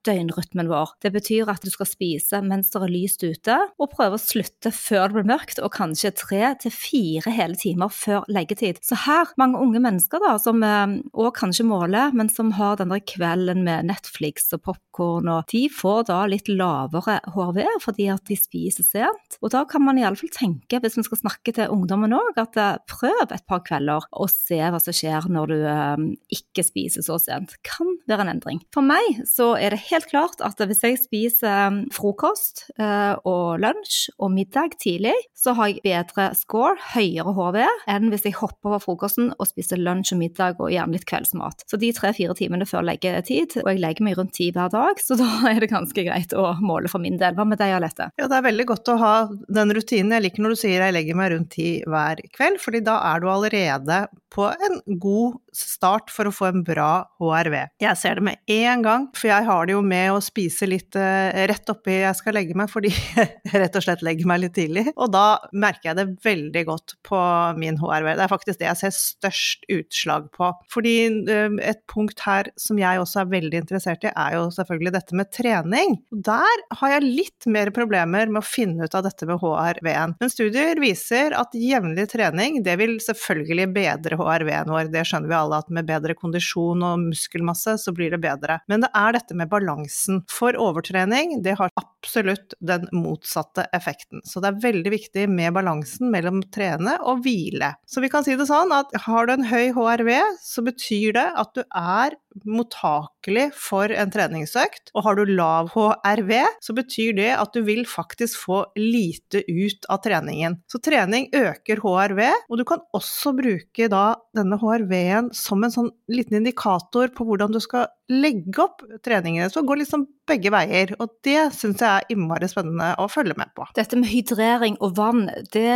døgnrytmen 0.08 0.70
vår. 0.72 0.96
Det 1.04 1.12
betyr 1.14 1.50
at 1.52 1.64
du 1.64 1.72
skal 1.74 1.90
spise 1.90 2.42
mens 2.46 2.72
det 2.74 2.82
er 2.82 2.92
lyst 2.92 3.24
ute, 3.24 3.58
og 3.82 3.92
prøve 3.94 4.18
å 4.18 4.22
slutte 4.22 4.72
før 4.76 5.10
det 5.10 5.18
blir 5.18 5.30
mørkt, 5.34 5.62
og 5.62 5.74
kanskje 5.76 6.14
tre 6.18 6.54
til 6.62 6.74
fire 6.74 7.34
hele 7.36 7.58
timer 7.60 7.92
før 7.94 8.26
leggetid. 8.32 8.82
Så 8.86 8.98
her, 9.06 9.32
mange 9.42 9.62
unge 9.62 9.82
mennesker 9.84 10.22
da, 10.24 10.36
som 10.42 10.62
òg 10.64 11.28
eh, 11.28 11.36
kanskje 11.38 11.68
måler, 11.68 12.16
men 12.18 12.32
som 12.32 12.54
har 12.58 12.80
den 12.80 12.94
der 12.94 13.04
kvelden 13.06 13.64
med 13.68 13.90
Netflix 13.90 14.50
og 14.56 14.64
popkorn, 14.68 15.30
og 15.32 15.52
de 15.52 15.66
får 15.72 16.08
da 16.12 16.22
litt 16.30 16.50
lavere 16.52 17.20
HRV 17.32 17.62
fordi 17.82 18.08
at 18.14 18.26
de 18.30 18.38
spiser 18.40 18.86
sent. 18.86 19.38
Og 19.42 19.54
da 19.54 19.64
kan 19.70 19.84
man 19.86 20.00
iallfall 20.00 20.32
tenke, 20.34 20.80
hvis 20.82 20.98
vi 21.00 21.06
skal 21.08 21.22
snakke 21.24 21.56
til 21.56 21.72
ungdommen 21.74 22.16
òg, 22.16 22.40
at 22.42 22.58
eh, 22.60 22.80
prøv 22.90 23.24
et 23.28 23.48
par 23.50 23.64
kvelder 23.68 24.08
og 24.12 24.32
se 24.32 24.60
hva 24.62 24.80
som 24.82 24.96
skjer 24.96 25.28
når 25.32 25.52
du 25.52 25.58
um, 25.66 26.08
ikke 26.34 26.66
spiser 26.66 27.06
så 27.06 27.18
sent. 27.22 27.56
Kan 27.68 27.96
være 28.10 28.26
en 28.26 28.34
endring. 28.36 28.62
For 28.74 28.86
meg 28.86 29.24
så 29.30 29.41
er 29.60 29.74
det 29.74 29.82
helt 29.90 30.08
klart 30.12 30.42
at 30.46 30.60
hvis 30.60 30.84
jeg 30.86 31.00
spiser 31.02 31.82
frokost 31.94 32.66
uh, 32.80 33.16
og 33.28 33.62
lunsj 33.64 34.12
og 34.18 34.32
middag 34.34 34.78
tidlig, 34.82 35.16
så 35.38 35.56
har 35.58 35.72
jeg 35.72 35.84
bedre 35.86 36.30
score, 36.38 36.76
høyere 36.94 37.34
HV, 37.38 37.60
enn 37.92 38.10
hvis 38.14 38.28
jeg 38.28 38.38
hopper 38.40 38.74
over 38.74 38.84
frokosten 38.84 39.32
og 39.38 39.50
spiser 39.50 39.82
lunsj 39.82 40.14
og 40.16 40.22
middag 40.22 40.62
og 40.62 40.72
gjerne 40.74 40.98
litt 40.98 41.08
kveldsmat. 41.10 41.66
Så 41.70 41.80
de 41.82 41.92
tre-fire 41.96 42.36
timene 42.38 42.68
før 42.70 42.86
leggetid, 42.88 43.58
og 43.64 43.72
jeg 43.72 43.82
legger 43.84 44.08
meg 44.08 44.18
rundt 44.20 44.36
ti 44.38 44.52
hver 44.56 44.72
dag, 44.74 45.02
så 45.02 45.18
da 45.20 45.30
er 45.52 45.62
det 45.64 45.72
ganske 45.74 46.06
greit 46.08 46.36
å 46.38 46.52
måle 46.62 46.92
for 46.92 47.04
min 47.04 47.20
del. 47.22 47.38
Hva 47.38 47.48
med 47.48 47.62
deg, 47.62 47.76
Alette? 47.78 48.12
Ja, 48.20 48.30
det 48.32 48.40
er 48.40 48.48
veldig 48.50 48.68
godt 48.74 48.94
å 48.94 49.00
ha 49.02 49.14
den 49.48 49.76
rutinen. 49.76 50.16
Jeg 50.18 50.28
liker 50.28 50.46
når 50.46 50.56
du 50.56 50.62
sier 50.64 50.82
jeg 50.82 50.98
legger 50.98 51.18
meg 51.18 51.34
rundt 51.36 51.54
ti 51.56 51.70
hver 51.90 52.22
kveld, 52.36 52.62
fordi 52.62 52.84
da 52.86 53.00
er 53.12 53.22
du 53.22 53.30
allerede 53.32 54.04
på 54.32 54.48
en 54.48 55.00
god 55.02 55.40
start 55.56 56.12
for 56.14 56.30
å 56.30 56.34
få 56.34 56.50
en 56.52 56.64
bra 56.68 56.92
HRV. 57.20 57.58
Jeg 57.84 58.00
ser 58.00 58.20
det 58.20 58.26
med 58.30 58.54
en 58.56 58.86
gang, 58.86 59.08
for 59.18 59.31
jeg 59.32 59.48
har 59.48 59.68
det 59.68 59.76
jo 59.76 59.82
med 59.86 60.12
å 60.14 60.22
spise 60.24 60.68
litt 60.70 60.96
eh, 61.00 61.46
rett 61.50 61.72
oppi 61.72 61.98
jeg 62.02 62.18
skal 62.20 62.36
legge 62.38 62.58
meg, 62.58 62.70
fordi 62.72 62.92
jeg 62.92 63.30
rett 63.64 63.78
og 63.78 63.86
slett 63.86 64.04
legger 64.06 64.30
meg 64.30 64.44
litt 64.44 64.56
tidlig. 64.58 64.86
Og 64.96 65.12
da 65.14 65.40
merker 65.52 65.92
jeg 65.92 66.00
det 66.00 66.08
veldig 66.26 66.64
godt 66.68 66.96
på 67.08 67.22
min 67.60 67.80
HRV. 67.82 68.12
Det 68.18 68.26
er 68.26 68.32
faktisk 68.32 68.62
det 68.62 68.68
jeg 68.70 68.82
ser 68.82 68.96
størst 68.98 69.68
utslag 69.72 70.28
på. 70.36 70.52
Fordi 70.72 70.96
eh, 71.32 71.58
et 71.72 71.84
punkt 71.92 72.24
her 72.26 72.52
som 72.60 72.80
jeg 72.82 73.02
også 73.02 73.24
er 73.24 73.32
veldig 73.32 73.64
interessert 73.64 74.06
i, 74.08 74.12
er 74.12 74.38
jo 74.38 74.48
selvfølgelig 74.56 74.96
dette 74.98 75.18
med 75.18 75.32
trening. 75.34 75.98
Der 76.12 76.66
har 76.82 76.96
jeg 76.96 77.08
litt 77.08 77.50
mer 77.52 77.72
problemer 77.76 78.30
med 78.32 78.42
å 78.44 78.46
finne 78.46 78.88
ut 78.88 78.98
av 78.98 79.06
dette 79.08 79.28
med 79.30 79.42
HRV-en. 79.42 80.18
Men 80.22 80.34
studier 80.34 80.82
viser 80.82 81.36
at 81.38 81.56
jevnlig 81.58 82.10
trening, 82.12 82.62
det 82.66 82.78
vil 82.82 82.98
selvfølgelig 83.04 83.70
bedre 83.76 84.20
HRV-en 84.20 84.72
vår, 84.72 84.92
det 84.94 85.06
skjønner 85.08 85.32
vi 85.32 85.38
alle, 85.38 85.62
at 85.62 85.72
med 85.74 85.88
bedre 85.90 86.16
kondisjon 86.18 86.84
og 86.86 87.08
muskelmasse 87.08 87.78
så 87.82 87.94
blir 87.96 88.14
det 88.14 88.22
bedre. 88.24 88.60
Men 88.72 88.86
det 88.86 88.92
er 88.98 89.16
dette 89.16 89.21
med 89.38 89.52
balansen. 89.52 90.24
For 90.32 90.58
overtrening, 90.58 91.38
det 91.46 91.58
har 91.60 91.72
absolutt 91.80 92.56
den 92.60 92.88
motsatte 92.96 93.68
effekten. 93.76 94.24
Så 94.26 94.42
det 94.42 94.52
er 94.52 94.62
veldig 94.66 94.94
viktig 94.96 95.28
med 95.30 95.54
balansen 95.56 96.10
mellom 96.14 96.42
trene 96.54 96.98
og 97.06 97.22
hvile. 97.26 97.76
Så 97.86 98.02
vi 98.04 98.10
kan 98.12 98.26
si 98.26 98.36
det 98.40 98.50
sånn 98.50 98.74
at 98.76 98.90
har 99.06 99.30
du 99.30 99.36
en 99.38 99.48
høy 99.48 99.72
HRV, 99.78 100.12
så 100.42 100.66
betyr 100.66 101.18
det 101.18 101.28
at 101.44 101.54
du 101.56 101.62
er 101.68 102.18
mottakelig 102.48 103.50
for 103.58 103.92
en 103.92 104.12
treningsøkt. 104.14 104.92
Og 104.96 105.06
har 105.06 105.18
du 105.18 105.24
lav 105.30 105.72
HRV, 105.74 106.34
så 106.64 106.76
betyr 106.78 107.16
det 107.18 107.30
at 107.36 107.54
du 107.56 107.62
vil 107.68 107.84
faktisk 107.90 108.40
få 108.46 108.64
lite 108.80 109.44
ut 109.48 109.88
av 109.92 110.02
treningen. 110.06 110.60
Så 110.72 110.82
trening 110.84 111.30
øker 111.36 111.84
HRV, 111.84 112.22
og 112.50 112.62
du 112.62 112.66
kan 112.68 112.84
også 112.98 113.36
bruke 113.38 113.90
da 113.92 114.06
denne 114.38 114.60
HRV-en 114.62 115.32
som 115.36 115.64
en 115.64 115.74
sånn 115.74 115.92
liten 116.12 116.40
indikator 116.42 117.12
på 117.16 117.28
hvordan 117.28 117.54
du 117.56 117.62
skal 117.64 117.90
legge 118.12 118.60
opp 118.64 118.84
treningene. 119.06 119.52
Så 119.52 119.64
gå 119.68 119.78
liksom 119.80 120.08
begge 120.32 120.52
veier, 120.54 120.94
og 121.02 121.12
det 121.26 121.52
syns 121.56 121.82
jeg 121.84 121.90
er 121.90 122.14
innmari 122.14 122.48
spennende 122.50 122.92
å 123.02 123.08
følge 123.12 123.36
med 123.40 123.52
på. 123.58 123.66
Dette 123.78 124.00
med 124.00 124.10
hydrering 124.12 124.78
og 124.84 124.96
vann, 124.98 125.26
det 125.54 125.72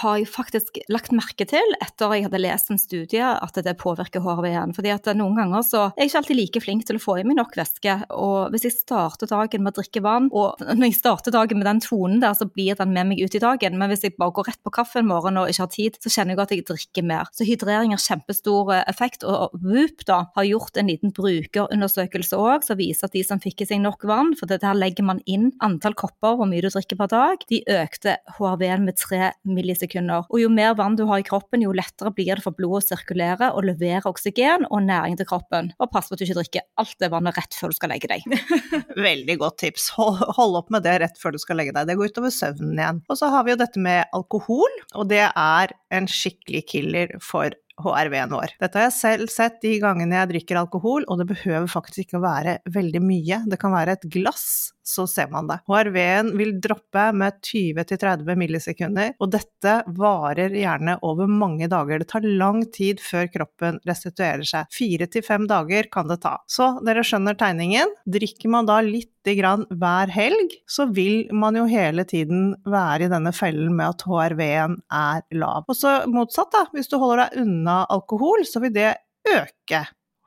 har 0.00 0.18
jeg 0.18 0.28
faktisk 0.30 0.80
lagt 0.92 1.14
merke 1.16 1.46
til 1.48 1.76
etter 1.82 2.14
jeg 2.14 2.26
hadde 2.26 2.40
lest 2.42 2.70
en 2.72 2.80
studie 2.80 3.26
at 3.26 3.58
det 3.66 3.76
påvirker 3.80 4.22
HRV-en. 4.24 4.74
Fordi 4.76 4.92
at 4.94 5.10
noen 5.18 5.36
ganger 5.38 5.64
så 5.66 5.82
er 5.88 6.04
jeg 6.04 6.12
ikke 6.12 6.22
alltid 6.22 6.40
like 6.40 6.62
flink 6.62 6.86
til 6.88 6.98
å 6.98 7.02
få 7.02 7.18
i 7.20 7.26
meg 7.26 7.38
nok 7.38 7.56
væske. 7.58 7.96
Og 8.16 8.52
hvis 8.54 8.66
jeg 8.68 8.76
starter 8.76 9.30
dagen 9.30 9.64
med 9.64 9.74
å 9.74 9.80
drikke 9.80 10.02
vann, 10.04 10.30
og 10.32 10.62
når 10.78 10.90
jeg 10.90 10.98
starter 11.00 11.34
dagen 11.34 11.60
med 11.60 11.68
den 11.68 11.82
tonen 11.84 12.22
der, 12.22 12.36
så 12.38 12.48
blir 12.48 12.78
den 12.78 12.94
med 12.96 13.10
meg 13.10 13.22
ut 13.24 13.36
i 13.36 13.42
dagen. 13.42 13.78
Men 13.80 13.92
hvis 13.92 14.06
jeg 14.06 14.16
bare 14.20 14.34
går 14.36 14.50
rett 14.52 14.62
på 14.66 14.74
kaffe 14.78 15.02
en 15.02 15.10
morgen 15.10 15.40
og 15.40 15.50
ikke 15.50 15.64
har 15.64 15.72
tid, 15.74 16.00
så 16.02 16.12
kjenner 16.12 16.36
jeg 16.36 16.44
at 16.44 16.54
jeg 16.54 16.66
drikker 16.70 17.06
mer. 17.06 17.32
Så 17.36 17.46
hydrering 17.48 17.94
har 17.94 18.02
kjempestor 18.02 18.74
effekt. 18.84 19.26
Og 19.26 19.56
Whoop 19.62 20.06
da 20.08 20.22
har 20.36 20.48
gjort 20.48 20.78
en 20.80 20.90
liten 20.92 21.14
brukerundersøkelse 21.16 22.38
òg 22.40 22.66
som 22.66 22.78
viser 22.78 23.08
at 23.08 23.16
de 23.16 23.24
som 23.26 23.42
fikk 23.42 23.64
i 23.64 23.70
seg 23.70 23.82
nok 23.82 23.95
vann, 24.04 24.34
for 24.36 24.50
det 24.50 24.60
her 24.66 24.76
legger 24.76 25.06
man 25.06 25.22
inn 25.30 25.48
antall 25.64 25.96
kopper, 25.96 26.36
hvor 26.36 26.48
mye 26.50 26.60
du 26.64 26.68
drikker 26.68 26.98
per 27.00 27.10
dag, 27.12 27.44
de 27.50 27.62
økte 27.72 28.16
HRV-en 28.36 28.84
med 28.86 28.98
tre 29.00 29.30
millisekunder. 29.48 30.26
Og 30.28 30.42
jo 30.42 30.50
mer 30.52 30.74
vann 30.78 30.98
du 30.98 31.04
har 31.08 31.22
i 31.22 31.26
kroppen, 31.26 31.64
jo 31.64 31.74
lettere 31.76 32.12
blir 32.14 32.34
det 32.36 32.44
for 32.44 32.56
blodet 32.56 32.84
å 32.84 32.86
sirkulere 32.90 33.52
og 33.56 33.66
levere 33.68 34.04
oksygen 34.10 34.66
og 34.68 34.84
næring 34.86 35.16
til 35.20 35.28
kroppen. 35.28 35.72
Og 35.80 35.90
pass 35.92 36.10
på 36.10 36.16
at 36.16 36.22
du 36.22 36.26
ikke 36.26 36.38
drikker 36.40 36.66
alt 36.82 36.96
det 37.02 37.12
vannet 37.12 37.38
rett 37.38 37.56
før 37.56 37.72
du 37.72 37.78
skal 37.78 37.94
legge 37.94 38.10
deg. 38.12 38.26
Veldig 39.08 39.38
godt 39.40 39.60
tips. 39.64 39.90
Hold, 39.96 40.22
hold, 40.36 40.58
opp 40.60 40.72
med 40.74 40.86
det 40.86 40.98
rett 41.04 41.20
før 41.20 41.36
du 41.36 41.40
skal 41.42 41.60
legge 41.60 41.74
deg. 41.76 41.88
Det 41.88 41.98
går 41.98 42.12
utover 42.12 42.34
søvnen 42.34 42.80
igjen. 42.80 43.02
Og 43.08 43.20
så 43.20 43.30
har 43.32 43.46
vi 43.46 43.54
jo 43.54 43.60
dette 43.60 43.82
med 43.82 44.10
alkohol, 44.16 44.80
og 44.96 45.08
det 45.12 45.24
er 45.28 45.76
en 45.94 46.10
skikkelig 46.10 46.66
killer 46.72 47.16
for 47.22 47.54
HRV-en 47.80 48.32
vår. 48.32 48.54
Dette 48.60 48.78
har 48.78 48.88
jeg 48.88 48.96
selv 48.96 49.32
sett 49.32 49.58
de 49.64 49.76
gangene 49.82 50.16
jeg 50.20 50.30
drikker 50.32 50.60
alkohol, 50.60 51.04
og 51.10 51.20
det 51.20 51.28
behøver 51.32 51.68
faktisk 51.70 52.06
ikke 52.06 52.20
å 52.20 52.24
være 52.24 52.58
veldig 52.72 53.02
mye. 53.04 53.42
Det 53.50 53.58
kan 53.60 53.74
være 53.74 53.96
et 53.96 54.06
glass, 54.12 54.46
så 54.86 55.06
ser 55.10 55.28
man 55.32 55.50
det. 55.50 55.58
HRV-en 55.68 56.32
vil 56.38 56.54
droppe 56.62 57.08
med 57.16 57.40
20-30 57.44 58.40
millisekunder, 58.40 59.12
og 59.20 59.32
dette 59.34 59.76
varer 59.98 60.54
gjerne 60.56 60.96
over 61.06 61.30
mange 61.30 61.68
dager. 61.72 62.00
Det 62.00 62.10
tar 62.12 62.26
lang 62.26 62.62
tid 62.74 63.02
før 63.04 63.28
kroppen 63.32 63.80
restituerer 63.88 64.46
seg. 64.46 64.70
Fire 64.74 65.10
til 65.10 65.26
fem 65.26 65.48
dager 65.50 65.90
kan 65.92 66.08
det 66.10 66.20
ta. 66.24 66.38
Så 66.50 66.76
dere 66.86 67.04
skjønner 67.06 67.38
tegningen. 67.38 67.92
Drikker 68.06 68.52
man 68.52 68.68
da 68.68 68.80
litt 68.84 69.12
grann 69.34 69.64
hver 69.80 70.12
helg, 70.14 70.54
så 70.70 70.86
vil 70.94 71.26
man 71.34 71.58
jo 71.58 71.64
hele 71.66 72.04
tiden 72.08 72.52
være 72.68 73.08
i 73.08 73.10
denne 73.12 73.32
fellen 73.34 73.74
med 73.74 73.96
at 73.96 74.04
HRV-en 74.06 74.78
er 74.94 75.24
lav. 75.34 75.66
Og 75.66 75.78
så 75.78 75.98
motsatt, 76.10 76.52
da. 76.54 76.66
Hvis 76.76 76.92
du 76.92 76.98
holder 77.02 77.24
deg 77.24 77.42
unna 77.42 77.80
alkohol, 77.90 78.46
så 78.46 78.62
vil 78.62 78.74
det 78.76 78.92
øke 79.32 79.82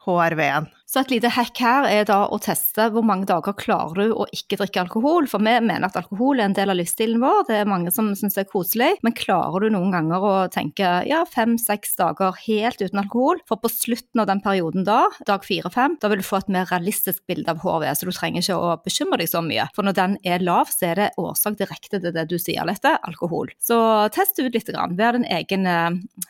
HRV-en. 0.05 0.69
Så 0.89 1.03
et 1.03 1.11
lite 1.13 1.29
hack 1.29 1.59
her 1.61 1.85
er 1.85 2.07
da 2.09 2.23
å 2.33 2.39
teste 2.41 2.87
hvor 2.89 3.03
mange 3.05 3.27
dager 3.29 3.53
klarer 3.53 4.07
du 4.09 4.13
å 4.17 4.25
ikke 4.33 4.57
drikke 4.57 4.81
alkohol. 4.87 5.27
For 5.29 5.37
vi 5.37 5.51
mener 5.61 5.85
at 5.85 5.97
alkohol 5.99 6.39
er 6.39 6.47
en 6.47 6.55
del 6.57 6.73
av 6.73 6.79
livsstilen 6.79 7.21
vår, 7.21 7.43
det 7.45 7.59
er 7.59 7.67
mange 7.69 7.91
som 7.93 8.07
syns 8.17 8.33
det 8.33 8.47
er 8.47 8.49
koselig. 8.49 8.87
Men 9.05 9.13
klarer 9.13 9.61
du 9.61 9.75
noen 9.75 9.93
ganger 9.93 10.25
å 10.25 10.31
tenke 10.49 10.89
ja, 11.05 11.19
fem-seks 11.29 11.93
dager 11.99 12.33
helt 12.47 12.81
uten 12.81 13.03
alkohol? 13.03 13.37
For 13.45 13.61
på 13.61 13.69
slutten 13.69 14.23
av 14.23 14.31
den 14.31 14.41
perioden 14.41 14.87
da, 14.87 15.03
dag 15.29 15.45
fire-fem, 15.45 15.99
da 16.01 16.09
vil 16.09 16.23
du 16.23 16.25
få 16.25 16.39
et 16.41 16.49
mer 16.57 16.65
realistisk 16.73 17.21
bilde 17.29 17.53
av 17.53 17.61
HV, 17.61 17.85
så 17.93 18.09
du 18.09 18.13
trenger 18.17 18.41
ikke 18.41 18.57
å 18.57 18.73
bekymre 18.81 19.21
deg 19.21 19.29
så 19.29 19.43
mye. 19.45 19.67
For 19.77 19.85
når 19.85 19.97
den 20.01 20.17
er 20.25 20.41
lav, 20.41 20.73
så 20.73 20.89
er 20.89 21.03
det 21.03 21.11
årsak 21.21 21.61
direkte 21.61 22.01
til 22.01 22.17
det 22.17 22.25
du 22.33 22.39
sier, 22.41 22.65
dette, 22.65 22.95
alkohol. 23.05 23.53
Så 23.61 23.77
test 24.17 24.41
ut 24.41 24.49
litt. 24.49 24.65
Grann. 24.69 24.97
Vær 24.99 25.15
din 25.15 25.23
egen 25.25 25.63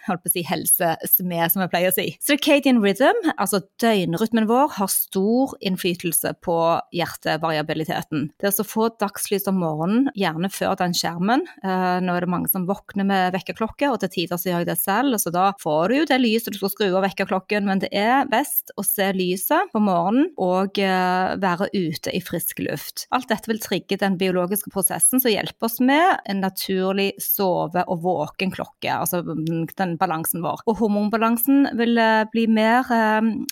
holdt 0.05 0.21
på 0.23 0.29
å 0.29 0.31
si, 0.31 0.45
helsesmed, 0.47 1.51
som 1.51 1.63
jeg 1.63 1.71
pleier 1.73 1.91
å 1.91 1.95
si. 1.95 2.05
Circadian 2.23 2.79
rhythm, 2.79 3.17
altså 3.35 3.59
døgnrytmen 3.81 4.48
vår 4.49 4.73
har 4.79 4.89
stor 4.91 5.53
innflytelse 5.65 6.33
på 6.45 6.57
hjertevariabiliteten. 6.95 8.29
Det 8.41 8.51
å 8.59 8.65
få 8.67 8.89
dagslys 8.99 9.47
om 9.49 9.59
morgenen, 9.61 10.09
gjerne 10.17 10.49
før 10.51 10.75
den 10.79 10.95
skjermen. 10.97 11.45
Eh, 11.63 11.99
nå 12.03 12.15
er 12.15 12.25
det 12.25 12.31
mange 12.31 12.49
som 12.51 12.67
våkner 12.69 13.07
med 13.07 13.35
vekkerklokke, 13.35 13.91
og 13.91 13.99
til 14.03 14.11
tider 14.13 14.39
så 14.39 14.51
gjør 14.51 14.63
jeg 14.63 14.69
det 14.71 14.77
selv. 14.81 15.19
Så 15.21 15.33
da 15.33 15.49
får 15.61 15.89
du 15.89 15.97
jo 15.99 16.07
det 16.09 16.19
lyset 16.21 16.55
du 16.55 16.59
skal 16.59 16.73
skru 16.73 16.87
av 16.89 17.05
vekkerklokken, 17.07 17.67
men 17.69 17.83
det 17.83 17.91
er 17.95 18.29
best 18.29 18.73
å 18.79 18.85
se 18.85 19.11
lyset 19.15 19.71
på 19.73 19.83
morgenen 19.83 20.31
og 20.41 20.79
eh, 20.81 21.35
være 21.39 21.69
ute 21.75 22.13
i 22.15 22.21
frisk 22.23 22.63
luft. 22.65 23.05
Alt 23.15 23.29
dette 23.31 23.51
vil 23.51 23.61
trigge 23.63 23.99
den 24.01 24.17
biologiske 24.19 24.73
prosessen 24.73 25.21
som 25.21 25.31
hjelper 25.31 25.69
oss 25.69 25.79
med 25.83 26.19
en 26.29 26.43
naturlig 26.43 27.11
sove- 27.21 27.85
og 27.89 28.03
våkenklokke, 28.05 28.91
altså 28.91 29.21
den 29.23 29.95
balansen 29.99 30.43
vår. 30.43 30.65
Og 30.69 30.79
hormonbalansen 30.81 31.69
vil 31.79 31.97
eh, 32.01 32.25
bli 32.33 32.47
mer 32.49 32.87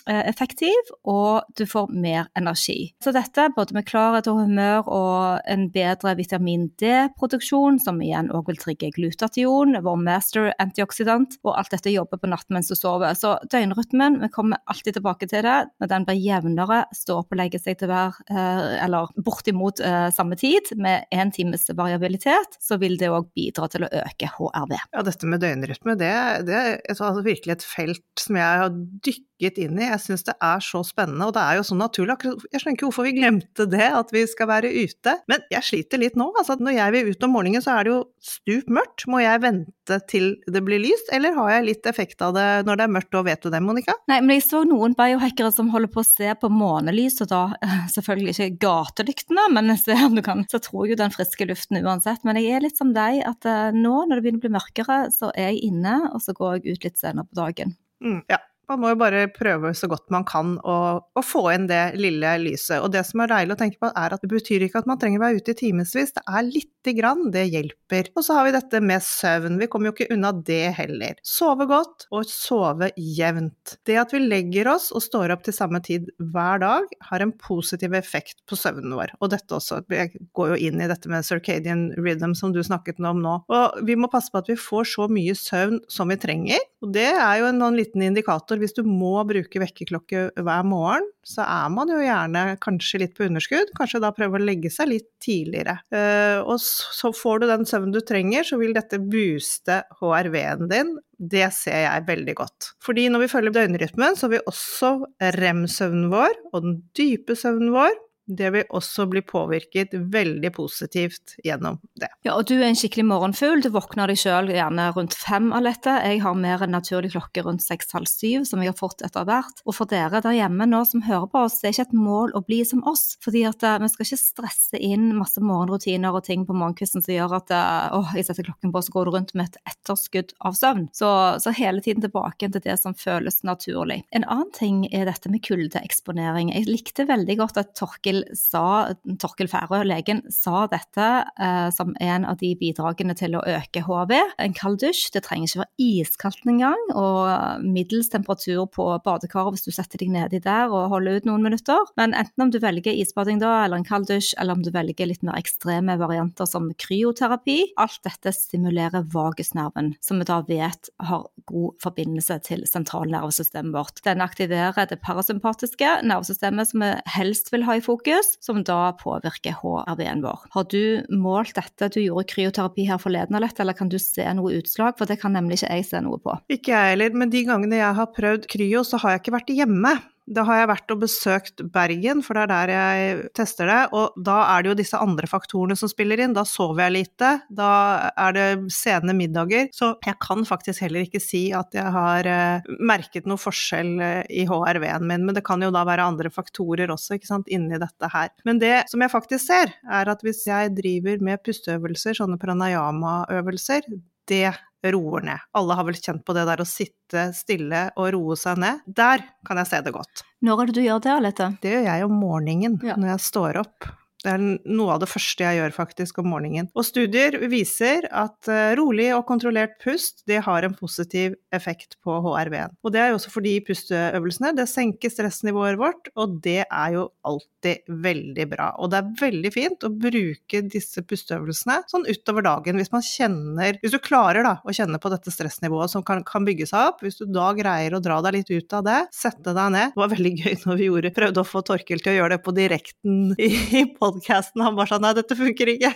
effektiv 0.08 0.87
og 1.08 1.48
du 1.58 1.64
får 1.68 1.90
mer 1.92 2.28
energi. 2.38 2.92
Så 3.04 3.12
dette, 3.14 3.48
både 3.56 3.76
med 3.76 3.86
klarhet 3.88 4.28
og 4.30 4.42
humør 4.42 4.88
og 4.88 5.48
en 5.50 5.68
bedre 5.74 6.14
vitamin 6.18 6.68
D-produksjon, 6.80 7.80
som 7.82 8.00
igjen 8.04 8.30
òg 8.34 8.50
vil 8.50 8.60
trigge 8.60 8.90
glutation, 8.96 9.76
vår 9.84 10.00
master 10.02 10.50
antioksidant, 10.62 11.38
og 11.44 11.54
alt 11.56 11.74
dette 11.74 11.92
jobber 11.92 12.20
på 12.20 12.30
natt 12.30 12.48
mens 12.54 12.70
du 12.70 12.76
sover. 12.78 13.16
Så 13.18 13.36
døgnrytmen, 13.52 14.20
vi 14.22 14.30
kommer 14.34 14.62
alltid 14.70 14.98
tilbake 14.98 15.28
til 15.30 15.44
det. 15.46 15.58
Når 15.82 15.92
den 15.92 16.08
blir 16.08 16.20
jevnere, 16.22 16.82
står 16.96 17.22
opp 17.22 17.34
og 17.34 17.40
legge 17.40 17.60
seg 17.62 17.78
til 17.80 17.90
hver, 17.92 18.18
eh, 18.30 18.78
eller 18.84 19.12
bortimot 19.24 19.82
eh, 19.84 20.08
samme 20.14 20.38
tid, 20.40 20.72
med 20.78 21.08
én 21.14 21.32
times 21.34 21.68
variabilitet, 21.76 22.58
så 22.62 22.78
vil 22.80 22.98
det 23.00 23.10
òg 23.12 23.30
bidra 23.36 23.68
til 23.72 23.86
å 23.86 23.92
øke 24.02 24.30
HRV. 24.34 24.76
Ja, 24.94 25.04
dette 25.06 25.30
med 25.30 25.42
døgnrytme, 25.44 25.96
det, 25.98 26.12
det 26.48 26.58
er 26.58 26.78
altså 26.94 27.24
virkelig 27.24 27.58
et 27.58 27.66
felt 27.66 28.04
som 28.20 28.38
jeg 28.38 28.62
har 28.64 28.72
dykket 28.74 29.27
inn 29.46 29.78
i. 29.78 29.86
Jeg 29.86 30.02
syns 30.02 30.26
det 30.26 30.34
er 30.42 30.62
så 30.64 30.82
spennende, 30.86 31.28
og 31.28 31.34
det 31.36 31.42
er 31.42 31.58
jo 31.58 31.66
så 31.66 31.76
naturlig. 31.78 32.16
Jeg 32.50 32.60
skjønner 32.60 32.76
ikke 32.76 32.88
hvorfor 32.88 33.06
vi 33.06 33.14
glemte 33.16 33.66
det, 33.70 33.88
at 34.00 34.10
vi 34.14 34.24
skal 34.28 34.50
være 34.50 34.72
ute. 34.74 35.14
Men 35.30 35.44
jeg 35.52 35.66
sliter 35.66 36.02
litt 36.02 36.18
nå. 36.18 36.28
altså 36.34 36.58
Når 36.58 36.76
jeg 36.76 36.94
vil 36.94 37.10
ut 37.12 37.26
om 37.26 37.34
morgenen, 37.36 37.64
så 37.64 37.76
er 37.78 37.86
det 37.86 37.94
jo 37.94 38.00
stup 38.24 38.72
mørkt. 38.74 39.06
Må 39.10 39.22
jeg 39.22 39.42
vente 39.44 40.00
til 40.10 40.30
det 40.50 40.62
blir 40.66 40.82
lyst, 40.82 41.12
eller 41.14 41.36
har 41.38 41.52
jeg 41.54 41.68
litt 41.68 41.88
effekt 41.88 42.22
av 42.24 42.34
det 42.36 42.46
når 42.66 42.80
det 42.80 42.86
er 42.86 42.94
mørkt, 42.98 43.14
og 43.18 43.26
vet 43.28 43.44
du 43.44 43.52
det, 43.54 43.62
Monica? 43.64 43.94
Nei, 44.10 44.20
men 44.24 44.36
jeg 44.36 44.46
så 44.48 44.64
noen 44.68 44.96
biohackere 44.98 45.52
som 45.54 45.70
holder 45.72 45.92
på 45.94 46.02
å 46.02 46.08
se 46.08 46.34
på 46.40 46.50
månelyset, 46.52 47.30
da 47.30 47.54
selvfølgelig 47.94 48.34
ikke 48.34 48.60
gatelyktene, 48.66 49.48
men 49.54 49.76
se 49.80 49.96
om 50.04 50.18
du 50.18 50.24
kan, 50.26 50.44
så 50.50 50.60
tror 50.62 50.86
jeg 50.86 50.96
jo 50.96 51.02
den 51.04 51.14
friske 51.14 51.48
luften 51.48 51.80
uansett. 51.84 52.24
Men 52.26 52.40
jeg 52.40 52.58
er 52.58 52.66
litt 52.66 52.80
som 52.80 52.92
deg, 52.96 53.22
at 53.28 53.48
eh, 53.48 53.70
nå 53.76 53.94
når 54.08 54.18
det 54.18 54.24
begynner 54.26 54.42
å 54.42 54.46
bli 54.46 54.54
mørkere, 54.58 55.00
så 55.14 55.32
er 55.34 55.52
jeg 55.52 55.70
inne, 55.70 55.98
og 56.12 56.22
så 56.24 56.34
går 56.36 56.58
jeg 56.58 56.78
ut 56.78 56.88
litt 56.88 57.00
senere 57.00 57.28
på 57.28 57.38
dagen. 57.38 57.76
Mm, 58.04 58.20
ja, 58.30 58.38
man 58.68 58.82
må 58.82 58.92
jo 58.92 58.98
bare 59.00 59.26
prøve 59.32 59.72
så 59.76 59.88
godt 59.90 60.10
man 60.12 60.26
kan 60.28 60.56
å, 60.60 60.76
å, 61.00 61.22
få 61.24 61.46
inn 61.54 61.68
det 61.70 61.96
lille 62.00 62.34
lyset. 62.42 62.82
Og 62.82 62.92
det 62.92 63.04
som 63.08 63.22
er 63.24 63.32
deilig 63.32 63.56
å 63.56 63.60
tenke 63.62 63.80
på, 63.80 63.88
er 63.88 64.14
at 64.14 64.24
det 64.24 64.30
betyr 64.32 64.66
ikke 64.66 64.82
at 64.82 64.90
man 64.90 65.00
trenger 65.00 65.20
å 65.20 65.24
være 65.24 65.40
ute 65.40 65.54
i 65.54 65.58
timevis. 65.62 66.12
Det 66.16 66.24
er 66.24 66.46
lite 66.46 66.94
grann, 66.96 67.28
det 67.32 67.46
hjelper. 67.48 68.10
Og 68.14 68.26
så 68.26 68.36
har 68.36 68.48
vi 68.48 68.54
dette 68.56 68.82
med 68.84 69.04
søvn. 69.04 69.58
Vi 69.62 69.68
kommer 69.72 69.90
jo 69.90 69.94
ikke 69.96 70.10
unna 70.14 70.32
det 70.36 70.74
heller. 70.76 71.16
Sove 71.26 71.68
godt 71.70 72.08
og 72.12 72.28
sove 72.28 72.90
jevnt. 72.96 73.78
Det 73.88 73.98
at 74.00 74.12
vi 74.14 74.22
legger 74.24 74.70
oss 74.74 74.90
og 74.92 75.04
står 75.04 75.32
opp 75.34 75.46
til 75.46 75.56
samme 75.56 75.80
tid 75.84 76.10
hver 76.18 76.60
dag, 76.62 76.92
har 77.08 77.24
en 77.24 77.32
positiv 77.40 77.96
effekt 77.96 78.42
på 78.48 78.58
søvnen 78.58 78.96
vår. 78.98 79.14
Og 79.22 79.32
dette 79.32 79.56
også. 79.56 79.80
Jeg 79.92 80.12
går 80.36 80.54
jo 80.54 80.60
inn 80.68 80.82
i 80.82 80.90
dette 80.90 81.10
med 81.10 81.26
circadian 81.26 81.88
rhythm 81.96 82.36
som 82.36 82.52
du 82.52 82.60
snakket 82.64 83.00
om 83.00 83.22
nå. 83.24 83.38
Og 83.48 83.80
vi 83.88 83.96
må 83.96 84.10
passe 84.12 84.32
på 84.32 84.42
at 84.42 84.50
vi 84.50 84.58
får 84.60 84.92
så 84.92 85.08
mye 85.12 85.36
søvn 85.38 85.80
som 85.92 86.12
vi 86.12 86.18
trenger. 86.20 86.60
Og 86.84 86.92
det 86.94 87.08
er 87.10 87.40
jo 87.40 87.48
en, 87.48 87.62
en 87.64 87.78
liten 87.78 88.04
indikator 88.06 88.57
hvis 88.60 88.76
du 88.76 88.82
må 88.86 89.16
bruke 89.28 89.62
vekkerklokke 89.62 90.24
hver 90.36 90.66
morgen, 90.68 91.06
så 91.26 91.44
er 91.44 91.68
man 91.72 91.90
jo 91.92 91.98
gjerne 92.00 92.44
kanskje 92.64 93.02
litt 93.02 93.14
på 93.16 93.26
underskudd. 93.28 93.72
Kanskje 93.78 94.00
da 94.02 94.12
prøve 94.16 94.38
å 94.38 94.42
legge 94.42 94.70
seg 94.72 94.90
litt 94.92 95.08
tidligere. 95.22 95.78
Eh, 95.94 96.38
og 96.40 96.56
så 96.62 97.12
får 97.14 97.42
du 97.42 97.48
den 97.50 97.68
søvnen 97.68 97.94
du 97.94 98.00
trenger, 98.04 98.46
så 98.48 98.58
vil 98.60 98.74
dette 98.76 99.00
booste 99.02 99.82
HRV-en 100.00 100.70
din. 100.72 100.96
Det 101.18 101.48
ser 101.54 101.84
jeg 101.84 102.06
veldig 102.08 102.34
godt. 102.38 102.72
Fordi 102.84 103.08
når 103.10 103.24
vi 103.24 103.30
følger 103.32 103.56
døgnrytmen, 103.56 104.18
så 104.18 104.30
vil 104.32 104.44
også 104.48 104.92
rem-søvnen 105.38 106.12
vår 106.12 106.36
og 106.52 106.62
den 106.64 106.78
dype 106.98 107.36
søvnen 107.38 107.74
vår 107.74 107.96
det 108.28 108.50
vil 108.52 108.64
også 108.76 109.06
bli 109.08 109.22
påvirket 109.24 109.94
veldig 110.12 110.50
positivt 110.52 111.34
gjennom 111.44 111.78
det. 111.98 112.10
Ja, 112.26 112.34
og 112.36 112.46
du 112.50 112.54
er 112.58 112.68
en 112.68 112.78
skikkelig 112.78 113.06
morgenfugl. 113.08 113.62
Du 113.64 113.70
våkner 113.72 114.10
deg 114.10 114.20
sjøl 114.20 114.50
gjerne 114.52 114.90
rundt 114.96 115.16
fem 115.16 115.48
av 115.56 115.64
dette. 115.64 115.94
Jeg 116.04 116.20
har 116.24 116.36
mer 116.36 116.64
en 116.64 116.74
naturlig 116.76 117.14
klokke 117.14 117.44
rundt 117.46 117.64
seks-halv 117.64 118.08
syv, 118.10 118.44
som 118.48 118.62
jeg 118.62 118.72
har 118.72 118.78
fått 118.78 119.02
etter 119.06 119.26
hvert. 119.28 119.62
Og 119.64 119.76
for 119.78 119.88
dere 119.90 120.20
der 120.24 120.36
hjemme 120.36 120.68
nå 120.68 120.82
som 120.88 121.04
hører 121.06 121.28
på 121.32 121.44
oss, 121.46 121.58
det 121.62 121.70
er 121.70 121.76
ikke 121.76 121.88
et 121.88 121.96
mål 121.96 122.34
å 122.36 122.44
bli 122.44 122.60
som 122.68 122.84
oss. 122.88 123.16
fordi 123.24 123.44
at 123.48 123.64
uh, 123.64 123.78
vi 123.80 123.90
skal 123.92 124.06
ikke 124.06 124.20
stresse 124.20 124.82
inn 124.82 125.08
masse 125.16 125.40
morgenrutiner 125.40 126.14
og 126.14 126.26
ting 126.28 126.44
på 126.46 126.56
morgenkvisten 126.56 127.04
som 127.04 127.14
gjør 127.14 127.38
at 127.40 127.54
uh, 127.54 127.96
åh, 127.98 128.12
jeg 128.18 128.28
setter 128.28 128.50
klokken 128.50 128.74
på, 128.74 128.84
så 128.84 128.94
går 128.94 129.08
du 129.08 129.14
rundt 129.16 129.34
med 129.38 129.48
et 129.48 129.72
etterskudd 129.72 130.36
av 130.44 130.58
søvn. 130.58 130.88
Så, 130.96 131.10
så 131.40 131.54
hele 131.56 131.82
tiden 131.84 132.04
tilbake 132.04 132.50
til 132.52 132.64
det 132.64 132.76
som 132.82 132.96
føles 132.98 133.40
naturlig. 133.48 134.02
En 134.12 134.26
annen 134.28 134.52
ting 134.56 134.84
er 134.92 135.08
dette 135.08 135.32
med 135.32 135.42
kuldeeksponering. 135.46 136.52
Jeg 136.52 136.68
likte 136.68 137.08
veldig 137.08 137.38
godt 137.40 137.60
at 137.60 137.74
Torkil 137.78 138.17
Torkil 138.18 138.36
sa, 138.36 138.94
Torkil 139.20 139.48
Færø, 139.50 139.82
legen, 139.86 140.22
sa 140.32 140.66
dette 140.70 141.06
eh, 141.38 141.68
som 141.74 141.94
en 142.00 142.24
av 142.24 142.38
de 142.40 142.54
bidragene 142.58 143.14
til 143.14 143.36
å 143.36 143.42
øke 143.46 143.82
HV. 143.86 144.14
En 144.38 144.54
kald 144.56 144.80
dusj, 144.82 145.10
det 145.14 145.24
trenger 145.26 145.48
ikke 145.48 145.62
være 145.62 145.88
iskaldt 145.88 146.48
engang, 146.48 146.80
og 146.94 147.62
middels 147.62 148.10
temperatur 148.10 148.66
på 148.72 148.86
badekaret 149.04 149.54
hvis 149.54 149.66
du 149.66 149.72
setter 149.74 150.00
deg 150.00 150.12
nedi 150.12 150.40
der 150.42 150.70
og 150.70 150.90
holder 150.94 151.18
ut 151.18 151.28
noen 151.28 151.44
minutter. 151.44 151.78
Men 151.98 152.14
enten 152.14 152.46
om 152.46 152.52
du 152.52 152.58
velger 152.62 152.94
isbading 152.94 153.40
da, 153.42 153.64
eller 153.64 153.80
en 153.80 153.88
kald 153.88 154.08
dusj, 154.10 154.34
eller 154.38 154.58
om 154.58 154.64
du 154.64 154.72
velger 154.74 155.10
litt 155.10 155.24
mer 155.26 155.38
ekstreme 155.38 155.98
varianter 156.00 156.48
som 156.48 156.70
kryoterapi, 156.78 157.74
alt 157.78 158.00
dette 158.06 158.34
stimulerer 158.34 159.06
vagusnerven, 159.12 159.94
som 160.04 160.20
vi 160.20 160.28
da 160.28 160.40
vet 160.48 160.90
har 161.08 161.26
god 161.48 161.78
forbindelse 161.82 162.38
til 162.46 162.64
sentralnervesystemet 162.68 163.74
vårt. 163.74 164.02
Den 164.04 164.22
aktiverer 164.24 164.88
det 164.88 165.00
parasympatiske 165.04 165.98
nervesystemet 166.08 166.70
som 166.70 166.84
vi 166.84 166.92
helst 167.18 167.52
vil 167.54 167.64
ha 167.68 167.78
i 167.78 167.84
fokus, 167.84 168.07
som 168.44 168.60
da 168.66 168.92
påvirker 168.98 169.56
HRV-en 169.60 170.22
vår. 170.24 170.44
Har 170.54 170.68
du 170.72 171.06
målt 171.12 171.56
dette? 171.58 171.90
Du 171.94 172.00
gjorde 172.02 172.28
kryoterapi 172.30 172.86
her 172.88 173.00
forleden, 173.02 173.38
Alette, 173.38 173.62
eller 173.64 173.76
kan 173.78 173.90
du 173.92 173.98
se 174.02 174.26
noe 174.38 174.58
utslag? 174.58 174.96
For 174.98 175.10
det 175.10 175.20
kan 175.22 175.36
nemlig 175.36 175.60
ikke 175.60 175.72
jeg 175.76 175.88
se 175.88 176.02
noe 176.04 176.20
på. 176.22 176.36
Ikke 176.52 176.74
jeg 176.74 176.94
heller, 176.94 177.16
men 177.18 177.32
de 177.32 177.44
gangene 177.48 177.80
jeg 177.80 177.98
har 178.00 178.14
prøvd 178.14 178.48
kryo, 178.50 178.84
så 178.86 179.00
har 179.02 179.16
jeg 179.16 179.24
ikke 179.24 179.36
vært 179.38 179.54
hjemme. 179.56 179.98
Da 180.28 180.44
har 180.48 180.60
jeg 180.60 180.68
vært 180.70 180.92
og 180.92 181.00
besøkt 181.02 181.62
Bergen, 181.72 182.20
for 182.24 182.36
det 182.36 182.44
er 182.44 182.50
der 182.50 182.72
jeg 182.72 183.30
tester 183.36 183.70
det. 183.70 183.78
Og 183.96 184.16
da 184.24 184.38
er 184.52 184.64
det 184.64 184.72
jo 184.72 184.78
disse 184.80 185.00
andre 185.00 185.28
faktorene 185.30 185.76
som 185.78 185.90
spiller 185.90 186.20
inn. 186.22 186.36
Da 186.36 186.44
sover 186.48 186.84
jeg 186.86 186.96
lite, 186.96 187.30
da 187.48 187.70
er 188.12 188.36
det 188.36 188.48
sene 188.74 189.14
middager. 189.16 189.70
Så 189.74 189.94
jeg 190.04 190.18
kan 190.22 190.44
faktisk 190.48 190.84
heller 190.84 191.06
ikke 191.06 191.22
si 191.22 191.48
at 191.56 191.74
jeg 191.76 191.94
har 191.94 192.28
uh, 192.28 192.68
merket 192.78 193.28
noe 193.28 193.40
forskjell 193.40 193.94
uh, 194.02 194.22
i 194.28 194.44
HRV-en 194.48 195.08
min. 195.08 195.26
Men 195.28 195.38
det 195.38 195.44
kan 195.46 195.64
jo 195.64 195.72
da 195.74 195.84
være 195.88 196.06
andre 196.12 196.32
faktorer 196.34 196.92
også, 196.92 197.16
ikke 197.16 197.30
sant, 197.30 197.48
inni 197.52 197.80
dette 197.80 198.12
her. 198.12 198.32
Men 198.48 198.60
det 198.62 198.76
som 198.92 199.02
jeg 199.04 199.14
faktisk 199.14 199.48
ser, 199.48 199.74
er 199.88 200.12
at 200.12 200.24
hvis 200.26 200.44
jeg 200.48 200.76
driver 200.76 201.24
med 201.24 201.42
pusteøvelser, 201.46 202.18
sånne 202.18 202.40
pranayama-øvelser, 202.42 203.88
det 204.28 204.52
roer 204.84 205.24
ned. 205.26 205.46
Alle 205.58 205.76
har 205.78 205.86
vel 205.88 205.98
kjent 205.98 206.24
på 206.26 206.34
det 206.36 206.46
der 206.48 206.62
å 206.62 206.68
sitte 206.68 207.28
stille 207.36 207.88
og 207.98 208.10
roe 208.14 208.36
seg 208.38 208.60
ned. 208.62 208.84
Der 208.86 209.24
kan 209.46 209.60
jeg 209.62 209.70
se 209.70 209.82
det 209.84 209.94
godt. 209.94 210.24
Når 210.44 210.62
er 210.62 210.70
det 210.70 210.76
du 210.78 210.84
gjør 210.84 211.00
det, 211.04 211.14
Alette? 211.14 211.48
Det 211.62 211.72
gjør 211.72 211.88
jeg 211.88 212.06
om 212.06 212.20
morgenen 212.20 212.78
ja. 212.86 212.98
når 212.98 213.16
jeg 213.16 213.24
står 213.26 213.62
opp. 213.64 213.88
Det 214.24 214.32
er 214.32 214.42
noe 214.42 214.96
av 214.96 215.02
det 215.02 215.10
første 215.10 215.44
jeg 215.44 215.60
gjør 215.60 215.74
faktisk 215.76 216.18
om 216.22 216.30
morgenen. 216.32 216.68
Og 216.74 216.86
studier 216.86 217.36
viser 217.50 218.08
at 218.10 218.50
eh, 218.50 218.74
rolig 218.78 219.10
og 219.14 219.26
kontrollert 219.28 219.76
pust 219.82 220.24
det 220.28 220.40
har 220.46 220.66
en 220.66 220.74
positiv 220.74 221.36
effekt 221.54 221.96
på 222.04 222.16
HRV-en. 222.24 222.74
Og 222.82 222.94
det 222.94 223.02
er 223.02 223.12
jo 223.12 223.18
også 223.20 223.32
fordi 223.32 223.54
pusteøvelsene 223.66 224.54
det 224.58 224.66
senker 224.70 225.12
stressnivået 225.12 225.78
vårt, 225.78 226.10
og 226.18 226.40
det 226.44 226.64
er 226.66 226.96
jo 226.96 227.04
alltid 227.28 227.86
veldig 228.08 228.48
bra. 228.50 228.72
Og 228.82 228.90
det 228.92 229.00
er 229.00 229.12
veldig 229.22 229.52
fint 229.54 229.86
å 229.86 229.92
bruke 229.92 230.64
disse 230.66 231.04
pusteøvelsene 231.06 231.80
sånn 231.90 232.08
utover 232.08 232.46
dagen 232.46 232.78
hvis 232.78 232.92
man 232.94 233.04
kjenner 233.04 233.78
Hvis 233.82 233.94
du 233.94 234.00
klarer 234.02 234.44
da 234.46 234.56
å 234.66 234.74
kjenne 234.74 234.98
på 235.00 235.10
dette 235.12 235.30
stressnivået 235.32 235.92
som 235.92 236.02
kan, 236.06 236.24
kan 236.26 236.46
bygge 236.46 236.66
seg 236.70 236.90
opp, 236.90 237.04
hvis 237.04 237.20
du 237.20 237.26
da 237.30 237.52
greier 237.56 237.94
å 237.94 238.02
dra 238.02 238.18
deg 238.24 238.40
litt 238.40 238.50
ut 238.50 238.74
av 238.74 238.84
det, 238.86 238.98
sette 239.14 239.54
deg 239.54 239.72
ned. 239.74 239.94
Det 239.94 240.02
var 240.02 240.12
veldig 240.12 240.34
gøy 240.42 240.58
når 240.64 240.80
vi 240.80 240.90
gjorde, 240.90 241.14
prøvde 241.14 241.42
å 241.42 241.48
få 241.48 241.62
Torkel 241.68 242.02
til 242.02 242.14
å 242.14 242.18
gjøre 242.18 242.36
det 242.36 242.42
på 242.44 242.54
direkten 242.56 243.32
i 243.38 243.84
podkasten 243.98 244.07
podkasten. 244.08 244.64
Han 244.64 244.78
bare 244.78 244.90
sa 244.90 244.98
nei, 245.02 245.14
dette 245.18 245.36
funker 245.38 245.72
ikke. 245.74 245.92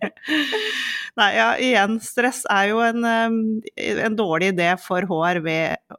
nei, 1.18 1.30
ja, 1.36 1.48
igjen, 1.60 1.98
stress 2.04 2.42
er 2.50 2.70
jo 2.70 2.80
en, 2.84 3.06
en 3.76 4.18
dårlig 4.18 4.52
idé 4.54 4.70
for 4.80 5.06
HRV, 5.08 5.48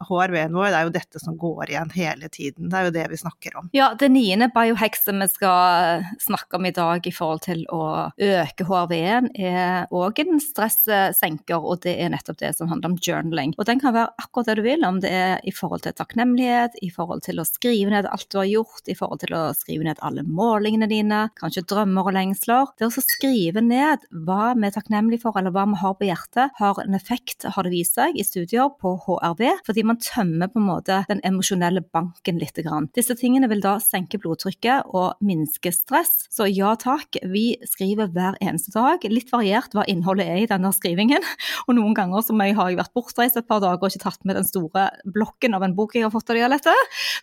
HRV-en 0.07 0.55
vår. 0.55 0.69
Det 0.71 0.79
er 0.79 0.87
jo 0.87 0.93
dette 0.95 1.21
som 1.23 1.37
går 1.39 1.73
igjen 1.73 1.93
hele 1.95 2.29
tiden. 2.31 2.69
Det 2.71 2.79
er 2.79 2.87
jo 2.87 2.95
det 2.95 3.07
vi 3.11 3.19
snakker 3.21 3.57
om. 3.59 3.69
Ja, 3.75 3.91
det 3.97 4.11
niende 4.13 4.51
biohekset 4.53 5.13
vi 5.21 5.27
skal 5.31 6.05
snakke 6.23 6.59
om 6.59 6.67
i 6.67 6.73
dag 6.75 7.07
i 7.07 7.13
forhold 7.15 7.43
til 7.47 7.63
å 7.73 7.83
øke 8.15 8.67
HRV-en, 8.67 9.31
er 9.35 9.91
òg 9.91 10.21
en 10.23 10.41
stressenker, 10.43 11.59
og 11.59 11.83
det 11.85 11.97
er 12.01 12.13
nettopp 12.13 12.39
det 12.41 12.53
som 12.57 12.71
handler 12.71 12.93
om 12.93 12.99
journaling. 13.01 13.55
Og 13.57 13.67
den 13.69 13.81
kan 13.81 13.95
være 13.95 14.13
akkurat 14.21 14.51
det 14.51 14.57
du 14.61 14.65
vil, 14.65 14.85
om 14.87 15.01
det 15.03 15.11
er 15.11 15.35
i 15.47 15.53
forhold 15.55 15.85
til 15.85 15.95
takknemlighet, 15.97 16.77
i 16.81 16.91
forhold 16.93 17.25
til 17.27 17.41
å 17.41 17.47
skrive 17.47 17.93
ned 17.93 18.09
alt 18.09 18.29
du 18.31 18.39
har 18.41 18.49
gjort, 18.49 18.83
i 18.87 18.97
forhold 18.97 19.23
til 19.25 19.35
å 19.37 19.43
skrive 19.57 19.87
ned 19.87 20.01
alle 20.05 20.25
målingene 20.27 20.89
dine, 20.91 21.23
kanskje 21.39 21.65
drømmer 21.69 22.09
og 22.09 22.17
lengsler. 22.17 22.71
Det 22.79 22.87
å 22.87 23.03
skrive 23.03 23.63
ned 23.65 24.05
hva 24.25 24.53
vi 24.57 24.69
er 24.69 25.00
for, 25.21 25.35
eller 25.39 25.53
hva 25.55 25.65
vi 25.71 25.79
har 25.81 25.97
på 25.97 26.07
hjertet, 26.07 26.53
har 26.59 26.81
en 26.83 26.97
effekt, 26.97 27.47
har 27.55 27.65
det 27.65 27.73
vist 27.73 27.97
seg, 27.97 28.15
i 28.15 28.25
studier 28.27 28.69
på 28.81 28.93
HRV, 29.05 29.43
fordi 29.65 29.85
man 29.87 29.99
tømmer 30.01 30.51
på 30.51 30.61
en 30.61 30.67
måte 30.67 31.01
den 31.09 31.23
emosjonelle 31.27 31.83
banken 31.93 32.39
litt. 32.41 32.51
Disse 32.95 33.15
tingene 33.17 33.47
vil 33.49 33.61
da 33.63 33.77
senke 33.81 34.19
blodtrykket 34.21 34.91
og 34.91 35.21
minske 35.23 35.71
stress. 35.73 36.27
Så 36.33 36.47
ja 36.51 36.73
takk, 36.79 37.17
vi 37.31 37.55
skriver 37.67 38.11
hver 38.11 38.37
eneste 38.43 38.73
dag. 38.75 39.05
Litt 39.09 39.31
variert 39.31 39.73
hva 39.75 39.85
innholdet 39.89 40.27
er 40.27 40.41
i 40.43 40.49
denne 40.49 40.73
skrivingen. 40.75 41.23
Og 41.67 41.75
noen 41.77 41.95
ganger 41.97 42.25
som 42.25 42.41
jeg 42.43 42.55
har 42.57 42.73
vært 42.77 42.93
bortreist 42.97 43.39
et 43.39 43.47
par 43.47 43.61
dager 43.63 43.79
og 43.81 43.91
ikke 43.91 44.03
tatt 44.03 44.25
med 44.27 44.37
den 44.37 44.47
store 44.47 44.89
blokken 45.05 45.55
av 45.55 45.63
en 45.65 45.75
bok 45.77 45.95
jeg 45.95 46.05
har 46.05 46.13
fått 46.13 46.33
av 46.33 46.39
Dialette. 46.39 46.73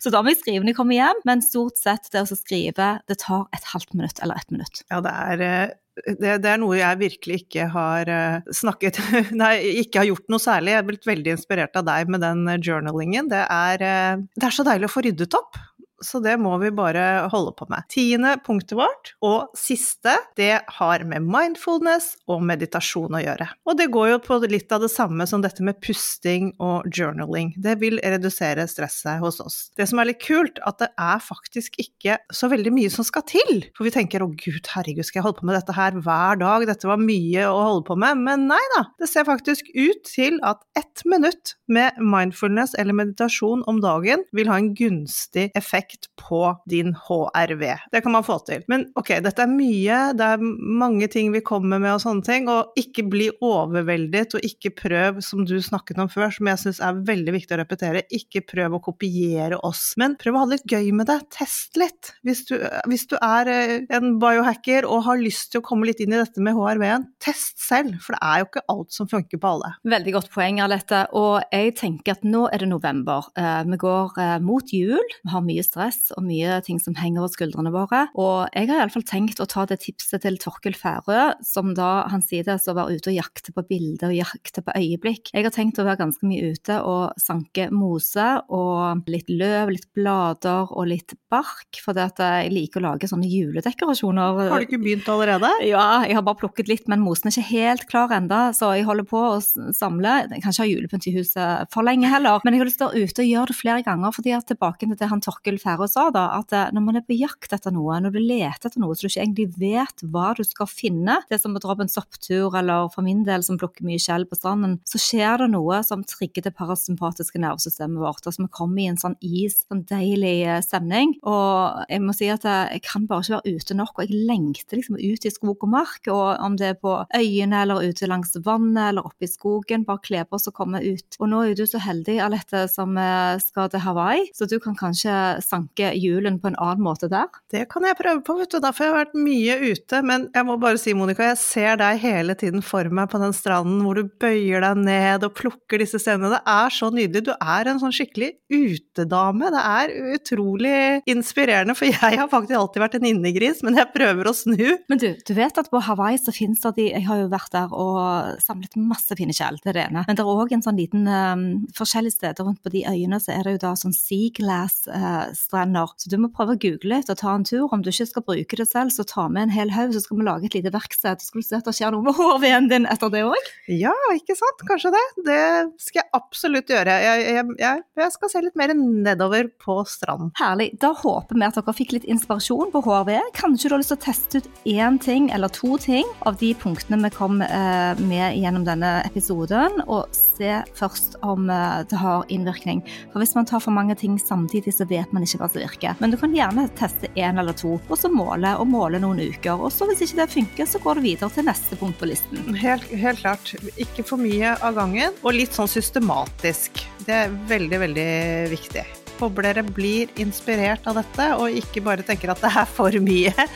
Så 0.01 0.11
da 0.13 0.23
må 0.23 0.33
jeg 0.33 0.41
skrive 0.41 0.63
når 0.63 0.73
jeg 0.73 0.79
kommer 0.79 0.97
hjem. 0.97 1.21
Men 1.29 1.43
stort 1.45 1.79
sett 1.81 2.09
det 2.13 2.23
å 2.25 2.39
skrive, 2.39 2.89
det 3.09 3.19
tar 3.21 3.45
et 3.55 3.69
halvt 3.73 3.93
minutt 3.97 4.23
eller 4.23 4.39
ett 4.39 4.53
minutt? 4.53 4.83
Ja, 4.89 5.03
det 5.05 5.13
er 5.13 5.45
eh, 5.45 5.77
det, 6.05 6.35
det, 6.43 6.49
er 6.51 6.59
noe 6.61 6.77
jeg 6.79 6.99
virkelig 6.99 7.39
ikke 7.43 7.69
har 7.73 8.11
eh, 8.13 8.51
snakket 8.55 8.99
Nei, 9.41 9.53
ikke 9.83 10.03
har 10.03 10.09
gjort 10.11 10.29
noe 10.31 10.43
særlig. 10.43 10.73
Jeg 10.73 10.83
er 10.83 10.87
blitt 10.89 11.09
veldig 11.09 11.33
inspirert 11.35 11.79
av 11.79 11.87
deg 11.87 12.11
med 12.11 12.23
den 12.25 12.45
journalingen. 12.59 13.31
Det 13.31 13.41
er, 13.45 13.85
eh, 13.85 14.21
det 14.35 14.49
er 14.49 14.55
så 14.55 14.67
deilig 14.67 14.89
å 14.89 14.95
få 14.95 15.05
ryddet 15.05 15.37
opp 15.39 15.59
så 16.05 16.21
det 16.23 16.35
må 16.41 16.55
vi 16.61 16.71
bare 16.75 17.29
holde 17.31 17.53
på 17.57 17.67
med. 17.71 17.87
Tiende 17.91 18.35
punktet 18.45 18.77
vårt, 18.79 19.13
og 19.25 19.53
siste, 19.57 20.15
det 20.39 20.61
har 20.79 21.05
med 21.07 21.25
mindfulness 21.27 22.11
og 22.29 22.43
meditasjon 22.47 23.17
å 23.17 23.23
gjøre. 23.23 23.49
Og 23.69 23.79
det 23.79 23.89
går 23.93 24.13
jo 24.13 24.19
på 24.23 24.39
litt 24.49 24.71
av 24.75 24.83
det 24.83 24.91
samme 24.93 25.27
som 25.29 25.43
dette 25.43 25.63
med 25.65 25.79
pusting 25.83 26.51
og 26.63 26.87
journaling. 26.95 27.53
Det 27.59 27.75
vil 27.81 27.99
redusere 28.03 28.67
stresset 28.69 29.19
hos 29.23 29.39
oss. 29.43 29.59
Det 29.77 29.87
som 29.89 30.01
er 30.01 30.11
litt 30.11 30.23
kult, 30.23 30.61
at 30.67 30.79
det 30.81 30.89
er 30.99 31.23
faktisk 31.23 31.77
ikke 31.81 32.19
så 32.33 32.49
veldig 32.51 32.73
mye 32.75 32.91
som 32.93 33.07
skal 33.07 33.25
til. 33.29 33.63
For 33.77 33.87
vi 33.87 33.93
tenker 33.95 34.23
å 34.23 34.31
gud, 34.31 34.63
herregud, 34.73 35.07
skal 35.07 35.21
jeg 35.21 35.27
holde 35.27 35.41
på 35.41 35.49
med 35.49 35.57
dette 35.59 35.75
her 35.75 35.97
hver 35.99 36.39
dag, 36.41 36.67
dette 36.69 36.89
var 36.89 37.01
mye 37.01 37.47
å 37.49 37.57
holde 37.57 37.87
på 37.89 37.97
med. 37.99 38.23
Men 38.25 38.47
nei 38.51 38.61
da, 38.75 38.85
det 39.01 39.09
ser 39.11 39.27
faktisk 39.27 39.69
ut 39.75 40.03
til 40.07 40.39
at 40.47 40.63
ett 40.79 41.03
minutt 41.09 41.55
med 41.69 41.97
mindfulness 42.01 42.75
eller 42.79 42.97
meditasjon 42.97 43.63
om 43.69 43.81
dagen 43.83 44.25
vil 44.35 44.49
ha 44.51 44.57
en 44.59 44.73
gunstig 44.77 45.49
effekt 45.57 45.88
effekt 45.89 46.09
på 46.29 46.55
din 46.65 46.95
HRV. 46.95 47.77
Det 47.91 48.01
kan 48.01 48.11
man 48.11 48.23
få 48.23 48.39
til. 48.45 48.63
Men 48.67 48.85
ok, 48.95 49.19
dette 49.23 49.41
er 49.41 49.49
mye, 49.49 50.13
det 50.13 50.25
er 50.25 50.39
mange 50.41 51.07
ting 51.07 51.31
vi 51.31 51.41
kommer 51.41 51.79
med 51.79 51.93
og 51.93 52.01
sånne 52.01 52.23
ting, 52.23 52.49
og 52.49 52.73
ikke 52.77 53.03
bli 53.09 53.29
overveldet, 53.41 54.35
og 54.35 54.43
ikke 54.43 54.71
prøv, 54.75 55.21
som 55.21 55.45
du 55.45 55.59
snakket 55.61 55.99
om 55.99 56.09
før, 56.09 56.29
som 56.31 56.47
jeg 56.47 56.59
syns 56.59 56.81
er 56.81 57.01
veldig 57.07 57.33
viktig 57.33 57.55
å 57.55 57.61
repetere, 57.61 58.05
ikke 58.11 58.43
prøv 58.45 58.77
å 58.77 58.81
kopiere 58.83 59.57
oss, 59.63 59.93
men 59.97 60.17
prøv 60.19 60.35
å 60.35 60.43
ha 60.43 60.49
det 60.49 60.59
litt 60.59 60.73
gøy 60.73 60.91
med 60.93 61.09
det. 61.09 61.19
Test 61.33 61.79
litt. 61.79 62.13
Hvis 62.23 62.45
du, 62.49 62.57
hvis 62.89 63.07
du 63.09 63.17
er 63.21 63.49
eh, 63.49 63.75
en 63.95 64.17
biohacker 64.21 64.87
og 64.87 65.05
har 65.07 65.21
lyst 65.21 65.53
til 65.53 65.63
å 65.63 65.65
komme 65.65 65.89
litt 65.89 66.01
inn 66.03 66.13
i 66.13 66.19
dette 66.19 66.43
med 66.43 66.57
HRV-en, 66.57 67.07
test 67.23 67.57
selv, 67.63 67.97
for 68.03 68.15
det 68.15 68.21
er 68.25 68.43
jo 68.43 68.49
ikke 68.49 68.65
alt 68.75 68.93
som 68.93 69.09
funker 69.09 69.41
på 69.41 69.55
alle. 69.55 69.73
Veldig 69.89 70.15
godt 70.19 70.31
poeng, 70.33 70.61
Alette. 70.63 71.05
Og 71.17 71.39
jeg 71.53 71.75
tenker 71.79 72.17
at 72.17 72.27
nå 72.27 72.45
er 72.51 72.61
det 72.61 72.69
november. 72.69 73.31
Eh, 73.39 73.63
vi 73.69 73.79
går 73.79 74.19
eh, 74.21 74.37
mot 74.43 74.75
jul, 74.75 75.15
vi 75.23 75.33
har 75.33 75.45
mye 75.45 75.65
stress 75.65 75.78
stress 75.79 76.11
og 76.15 76.25
mye 76.27 76.59
ting 76.65 76.79
som 76.81 76.95
henger 76.97 77.23
over 77.23 77.33
skuldrene 77.33 77.71
våre. 77.73 78.05
Og 78.19 78.49
jeg 78.53 78.69
har 78.69 78.83
iallfall 78.83 79.05
tenkt 79.07 79.39
å 79.39 79.47
ta 79.49 79.65
det 79.69 79.79
tipset 79.85 80.23
til 80.25 80.37
Torkel 80.41 80.75
Færø, 80.75 81.33
som 81.45 81.73
da 81.77 82.05
han 82.11 82.23
sier 82.25 82.43
det, 82.47 82.59
så 82.61 82.75
være 82.75 82.99
ute 82.99 83.11
og 83.11 83.19
jakte 83.19 83.53
på 83.55 83.63
bilder 83.69 84.11
og 84.11 84.17
jakte 84.19 84.63
på 84.65 84.75
øyeblikk. 84.75 85.31
Jeg 85.33 85.45
har 85.45 85.55
tenkt 85.55 85.79
å 85.79 85.87
være 85.87 86.01
ganske 86.03 86.27
mye 86.27 86.51
ute 86.53 86.79
og 86.83 87.19
sanke 87.21 87.69
mose 87.71 88.27
og 88.49 89.07
litt 89.09 89.29
løv, 89.31 89.71
litt 89.75 89.87
blader 89.95 90.69
og 90.69 90.89
litt 90.89 91.15
bark, 91.31 91.79
for 91.83 91.97
jeg 91.97 92.51
liker 92.51 92.81
å 92.81 92.89
lage 92.89 93.09
sånne 93.09 93.29
juledekorasjoner. 93.29 94.39
Har 94.49 94.63
du 94.63 94.67
ikke 94.67 94.81
begynt 94.81 95.09
allerede? 95.11 95.51
Ja, 95.67 96.01
jeg 96.05 96.17
har 96.17 96.25
bare 96.25 96.41
plukket 96.41 96.71
litt, 96.71 96.87
men 96.91 97.03
mosen 97.03 97.29
er 97.29 97.35
ikke 97.35 97.49
helt 97.53 97.87
klar 97.91 98.13
ennå, 98.15 98.49
så 98.57 98.73
jeg 98.75 98.87
holder 98.87 99.07
på 99.07 99.21
å 99.35 99.39
samle. 99.75 100.15
Jeg 100.27 100.43
kan 100.43 100.53
ikke 100.53 100.65
ha 100.65 100.69
julepynt 100.69 101.09
i 101.09 101.15
huset 101.15 101.73
for 101.73 101.85
lenge 101.85 102.09
heller, 102.11 102.41
men 102.43 102.55
jeg 102.55 102.63
har 102.63 102.69
lyst 102.69 102.81
til 102.81 102.89
å 102.89 102.91
være 102.93 103.09
ute 103.09 103.23
og 103.23 103.29
gjøre 103.29 103.51
det 103.51 103.57
flere 103.59 103.85
ganger, 103.85 104.15
fordi 104.15 104.35
at 104.35 104.49
tilbake 104.49 104.87
til 104.87 104.97
det 104.97 105.09
han 105.11 105.21
Torkel 105.23 105.59
Færø 105.61 105.68
Færø 105.69 105.85
sa, 105.89 106.07
da, 106.13 106.25
at 106.39 106.53
eh, 106.55 106.71
når 106.73 106.83
man 106.85 106.97
er 106.97 107.05
på 107.05 107.17
jakt 107.17 107.53
etter 107.53 107.73
noe, 107.73 107.99
når 108.01 108.13
du 108.15 108.19
leter 108.23 108.69
etter 108.69 108.81
noe 108.81 108.95
så 108.97 109.05
du 109.05 109.11
ikke 109.11 109.21
egentlig 109.25 109.47
vet 109.59 110.03
hva 110.09 110.31
du 110.37 110.41
skal 110.47 110.69
finne, 110.69 111.19
det 111.29 111.37
er 111.37 111.41
som 111.43 111.57
å 111.57 111.61
dra 111.61 111.75
på 111.77 111.85
en 111.85 111.91
sopptur, 111.91 112.55
eller 112.57 112.89
for 112.93 113.05
min 113.05 113.21
del 113.27 113.43
som 113.45 113.59
plukker 113.59 113.85
mye 113.85 114.01
skjell 114.01 114.25
på 114.29 114.37
stranden, 114.39 114.77
så 114.89 115.01
skjer 115.01 115.43
det 115.43 115.49
noe 115.53 115.81
som 115.85 116.05
trigger 116.07 116.47
det 116.47 116.55
parasympatiske 116.57 117.41
nervesystemet 117.43 118.01
vårt, 118.01 118.25
og 118.25 118.35
som 118.35 118.49
kommer 118.49 118.81
i 118.81 118.87
en 118.91 118.99
sånn 118.99 119.17
is, 119.21 119.61
sånn 119.67 119.83
deilig 119.89 120.35
eh, 120.47 120.61
stemning. 120.65 121.15
Og 121.29 121.85
jeg 121.91 122.03
må 122.05 122.15
si 122.17 122.31
at 122.33 122.47
jeg 122.49 122.83
kan 122.87 123.05
bare 123.09 123.25
ikke 123.25 123.37
være 123.37 123.59
ute 123.59 123.77
nok, 123.77 123.93
og 123.97 124.05
jeg 124.07 124.25
lengter 124.29 124.79
liksom 124.79 124.97
ut 124.97 125.27
i 125.27 125.33
skog 125.33 125.67
og 125.67 125.73
mark, 125.75 126.09
og 126.09 126.25
om 126.45 126.57
det 126.59 126.73
er 126.73 126.79
på 126.81 126.95
øyene 127.17 127.63
eller 127.63 127.85
ute 127.85 128.09
langs 128.09 128.33
vannet 128.45 128.89
eller 128.89 129.05
oppe 129.05 129.27
i 129.27 129.31
skogen, 129.31 129.85
bare 129.85 130.03
kle 130.05 130.25
på 130.25 130.39
oss 130.39 130.49
og 130.49 130.57
komme 130.57 130.81
ut. 130.81 131.19
Og 131.19 131.29
nå 131.29 131.43
er 131.45 131.57
du 131.57 131.65
så 131.69 131.81
heldig, 131.83 132.17
Alette, 132.25 132.65
som 132.71 132.97
eh, 132.97 133.37
skal 133.43 133.69
til 133.69 133.85
Hawaii, 133.85 134.25
så 134.33 134.49
du 134.49 134.57
kan 134.63 134.77
kanskje 134.79 135.13
sanke 135.45 135.58
julen 135.77 136.39
på 136.41 136.51
en 136.51 136.57
annen 136.59 136.85
måte 136.85 137.09
der? 137.11 137.29
Det 137.51 137.65
kan 137.71 137.85
jeg 137.87 137.97
prøve 137.99 138.23
på, 138.25 138.35
vet 138.39 138.53
du. 138.53 138.59
Derfor 138.63 138.85
har 138.85 138.91
jeg 138.91 138.99
vært 138.99 139.19
mye 139.19 139.57
ute. 139.73 140.01
Men 140.05 140.27
jeg 140.35 140.47
må 140.47 140.57
bare 140.61 140.81
si, 140.81 140.93
Monica, 140.97 141.29
jeg 141.31 141.39
ser 141.41 141.79
deg 141.81 142.01
hele 142.03 142.35
tiden 142.39 142.63
for 142.65 142.89
meg 142.93 143.09
på 143.11 143.21
den 143.21 143.35
stranden 143.35 143.81
hvor 143.85 143.99
du 143.99 144.09
bøyer 144.21 144.63
deg 144.65 144.83
ned 144.85 145.25
og 145.27 145.35
plukker 145.37 145.81
disse 145.81 146.01
scenene. 146.01 146.31
Det 146.35 146.41
er 146.55 146.75
så 146.75 146.91
nydelig. 146.93 147.25
Du 147.29 147.33
er 147.35 147.69
en 147.69 147.81
sånn 147.81 147.95
skikkelig 147.95 148.31
utedame. 148.49 149.51
Det 149.53 149.63
er 149.63 149.95
utrolig 150.15 150.77
inspirerende, 151.09 151.75
for 151.77 151.89
jeg 151.89 152.19
har 152.19 152.29
faktisk 152.31 152.57
alltid 152.59 152.83
vært 152.83 152.97
en 152.99 153.09
innegris, 153.09 153.63
men 153.65 153.77
jeg 153.79 153.91
prøver 153.95 154.29
å 154.29 154.35
snu. 154.35 154.65
Men 154.91 155.01
du, 155.01 155.09
du 155.25 155.33
vet 155.37 155.59
at 155.61 155.69
på 155.71 155.81
Hawaii 155.83 156.19
så 156.21 156.33
finnes 156.35 156.61
det 156.63 156.75
de 156.79 156.87
Jeg 156.89 157.05
har 157.07 157.21
jo 157.21 157.29
vært 157.31 157.53
der 157.53 157.73
og 157.75 158.39
samlet 158.43 158.77
masse 158.79 159.15
fine 159.17 159.33
skjell, 159.35 159.59
det 159.63 159.73
er 159.73 159.77
det 159.77 159.85
ene. 159.89 160.03
Men 160.07 160.17
det 160.17 160.23
er 160.23 160.31
òg 160.31 160.53
en 160.55 160.63
sånn 160.65 160.79
liten 160.79 161.07
um, 161.09 161.45
Forskjellige 161.77 162.17
steder 162.17 162.45
rundt 162.45 162.61
på 162.63 162.71
de 162.73 162.83
øyene 162.89 163.19
så 163.21 163.33
er 163.35 163.45
det 163.45 163.55
jo 163.57 163.63
da 163.65 163.73
sånn 163.79 163.95
sea 163.95 164.29
glass-strender. 164.35 165.27
Uh, 165.29 165.48
så 165.49 166.09
du 166.11 166.17
må 166.21 166.29
prøve 166.33 166.55
å 166.55 166.59
google 166.61 166.93
litt 166.93 167.09
og 167.09 167.17
ta 167.19 167.33
en 167.33 167.45
tur. 167.47 167.67
Om 167.73 167.81
du 167.83 167.89
ikke 167.91 168.07
skal 168.09 168.25
bruke 168.25 168.59
det 168.59 168.67
selv, 168.69 168.93
så 168.93 169.05
ta 169.07 169.27
med 169.31 169.47
en 169.47 169.53
hel 169.53 169.73
haug, 169.73 169.93
så 169.95 170.03
skal 170.03 170.19
vi 170.19 170.27
lage 170.27 170.49
et 170.49 170.57
lite 170.59 170.73
verksted. 170.73 171.21
Så 171.21 171.31
skal 171.31 171.41
du 171.41 171.47
se 171.47 171.59
at 171.59 171.69
det 171.69 171.75
skjer 171.77 171.95
noe 171.95 172.05
med 172.05 172.17
hårveden 172.19 172.69
din 172.71 172.87
etter 172.89 173.11
det 173.13 173.23
òg. 173.27 173.49
Ja, 173.73 173.93
ikke 174.15 174.37
sant. 174.37 174.63
Kanskje 174.69 174.93
det. 174.93 175.05
Det 175.25 175.41
skal 175.81 176.03
jeg 176.03 176.09
absolutt 176.17 176.69
gjøre. 176.73 176.97
Jeg, 177.05 177.25
jeg, 177.25 177.45
jeg, 177.63 177.83
jeg 178.03 178.15
skal 178.15 178.33
se 178.33 178.43
litt 178.45 178.59
mer 178.59 178.75
nedover 178.77 179.49
på 179.61 179.79
stranden. 179.89 180.33
Herlig. 180.39 180.71
Da 180.81 180.93
håper 180.97 181.37
vi 181.37 181.47
at 181.47 181.57
dere 181.57 181.75
fikk 181.75 181.95
litt 181.97 182.07
inspirasjon 182.09 182.73
på 182.73 182.83
hårved. 182.85 183.33
Kanskje 183.37 183.71
du 183.71 183.75
har 183.75 183.83
lyst 183.83 183.93
til 183.93 183.99
å 183.99 184.05
teste 184.05 184.43
ut 184.43 184.49
én 184.69 184.99
ting 185.01 185.29
eller 185.35 185.51
to 185.53 185.77
ting 185.81 186.07
av 186.29 186.37
de 186.41 186.53
punktene 186.59 187.01
vi 187.03 187.13
kom 187.15 187.41
eh, 187.45 187.99
med 188.09 188.37
gjennom 188.37 188.65
denne 188.67 188.99
episoden, 189.07 189.81
og 189.87 190.09
se 190.15 190.59
først 190.77 191.19
om 191.25 191.49
eh, 191.53 191.81
det 191.89 191.99
har 192.01 192.27
innvirkning. 192.33 192.81
For 193.13 193.23
hvis 193.23 193.35
man 193.37 193.47
tar 193.49 193.63
for 193.63 193.75
mange 193.75 193.95
ting 193.99 194.17
samtidig, 194.21 194.73
så 194.75 194.87
vet 194.89 195.13
man 195.15 195.25
ikke 195.25 195.28
virker. 195.37 195.95
Men 195.99 196.11
du 196.11 196.17
kan 196.17 196.33
gjerne 196.35 196.67
teste 196.79 197.09
én 197.15 197.39
eller 197.39 197.53
to, 197.53 197.77
og 197.79 197.97
så 197.97 198.09
måle 198.11 198.55
og 198.59 198.67
måle 198.67 199.01
noen 199.01 199.19
uker. 199.19 199.59
Og 199.59 199.71
så 199.73 199.87
hvis 199.89 200.01
ikke 200.05 200.21
det 200.21 200.29
funker, 200.33 200.69
så 200.69 200.81
går 200.83 200.99
du 200.99 201.05
videre 201.05 201.29
til 201.33 201.47
neste 201.47 201.77
punkt 201.79 201.99
på 201.99 202.09
listen. 202.09 202.55
Helt, 202.57 202.87
helt 202.89 203.21
klart. 203.21 203.53
Ikke 203.77 204.05
for 204.07 204.21
mye 204.21 204.55
av 204.57 204.77
gangen, 204.79 205.15
og 205.21 205.35
litt 205.35 205.55
sånn 205.55 205.69
systematisk. 205.69 206.83
Det 207.05 207.15
er 207.25 207.35
veldig, 207.49 207.83
veldig 207.85 208.09
viktig. 208.53 208.85
Dere 209.19 209.65
blir 209.67 210.07
inspirert 210.23 210.85
av 210.87 211.01
dette, 211.01 211.25
og 211.35 211.51
ikke 211.61 211.83
bare 211.83 212.05
tenker 212.07 212.31
at 212.31 212.39
det 212.43 212.53
er 212.55 212.69
for 212.71 212.95
mye. 213.03 213.49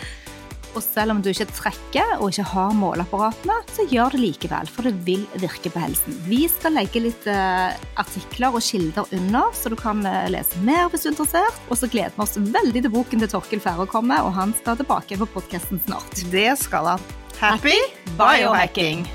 Og 0.74 0.82
selv 0.84 1.14
om 1.14 1.22
du 1.22 1.30
ikke 1.32 1.50
trekker 1.54 2.16
og 2.20 2.32
ikke 2.32 2.46
har 2.54 2.76
måleapparatene, 2.78 3.58
så 3.74 3.86
gjør 3.90 4.16
det 4.16 4.22
likevel, 4.24 4.70
for 4.74 4.88
det 4.88 4.94
vil 5.08 5.26
virke 5.42 5.72
på 5.74 5.82
helsen. 5.84 6.18
Vi 6.30 6.44
skal 6.52 6.78
legge 6.78 7.04
litt 7.04 7.28
uh, 7.30 7.74
artikler 8.02 8.54
og 8.54 8.66
kilder 8.66 9.10
under, 9.14 9.52
så 9.58 9.72
du 9.74 9.78
kan 9.80 10.02
uh, 10.08 10.26
lese 10.34 10.62
mer 10.66 10.90
hvis 10.90 11.06
du 11.06 11.12
er 11.12 11.16
interessert. 11.16 11.62
Og 11.70 11.80
så 11.82 11.90
gleder 11.92 12.16
vi 12.18 12.26
oss 12.26 12.38
veldig 12.38 12.86
til 12.86 12.94
boken 12.94 13.24
til 13.24 13.34
Torkel 13.36 13.64
Færre 13.64 13.88
kommer, 13.90 14.26
og 14.26 14.34
han 14.38 14.56
skal 14.62 14.80
tilbake 14.82 15.20
på 15.22 15.30
podkasten 15.38 15.82
snart. 15.86 16.26
Det 16.34 16.50
skal 16.62 16.96
han. 16.96 17.14
Happy 17.44 17.78
biohacking! 18.18 19.08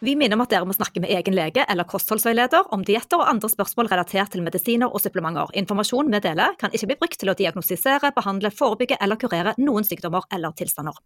Vi 0.00 0.14
minner 0.16 0.38
om 0.38 0.40
at 0.46 0.48
dere 0.48 0.64
må 0.64 0.72
snakke 0.72 1.02
med 1.04 1.10
egen 1.12 1.34
lege 1.36 1.66
eller 1.68 1.84
kostholdsveileder 1.84 2.70
om 2.72 2.80
dietter 2.88 3.20
og 3.20 3.28
andre 3.28 3.50
spørsmål 3.52 3.90
relatert 3.92 4.32
til 4.32 4.40
medisiner 4.40 4.88
og 4.88 5.02
supplementer. 5.04 5.52
Informasjonen 5.60 6.16
vi 6.16 6.22
deler, 6.24 6.54
kan 6.60 6.72
ikke 6.72 6.88
bli 6.88 6.96
brukt 7.02 7.18
til 7.20 7.28
å 7.28 7.34
diagnostisere, 7.36 8.08
behandle, 8.16 8.48
forebygge 8.48 8.96
eller 9.04 9.20
kurere 9.20 9.52
noen 9.60 9.84
sykdommer 9.84 10.24
eller 10.32 10.56
tilstander. 10.56 10.96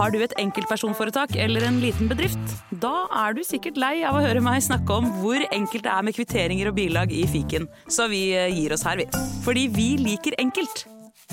Har 0.00 0.14
du 0.14 0.22
et 0.24 0.32
enkeltpersonforetak 0.40 1.36
eller 1.36 1.68
en 1.68 1.82
liten 1.84 2.08
bedrift? 2.08 2.56
Da 2.80 3.04
er 3.26 3.36
du 3.36 3.44
sikkert 3.44 3.76
lei 3.76 3.98
av 4.08 4.16
å 4.16 4.24
høre 4.24 4.40
meg 4.40 4.64
snakke 4.64 4.96
om 4.96 5.12
hvor 5.20 5.44
enkelt 5.52 5.84
det 5.84 5.92
er 5.92 6.08
med 6.08 6.16
kvitteringer 6.16 6.72
og 6.72 6.78
bilag 6.80 7.12
i 7.12 7.26
fiken, 7.28 7.68
så 7.92 8.08
vi 8.08 8.30
gir 8.32 8.72
oss 8.72 8.88
her, 8.88 9.02
vi. 9.02 9.10
Fordi 9.44 9.68
vi 9.76 9.90
liker 10.00 10.40
enkelt. 10.40 10.86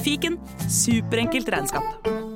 Fiken 0.03 0.35
superenkelt 0.67 1.47
regnskap. 1.55 2.34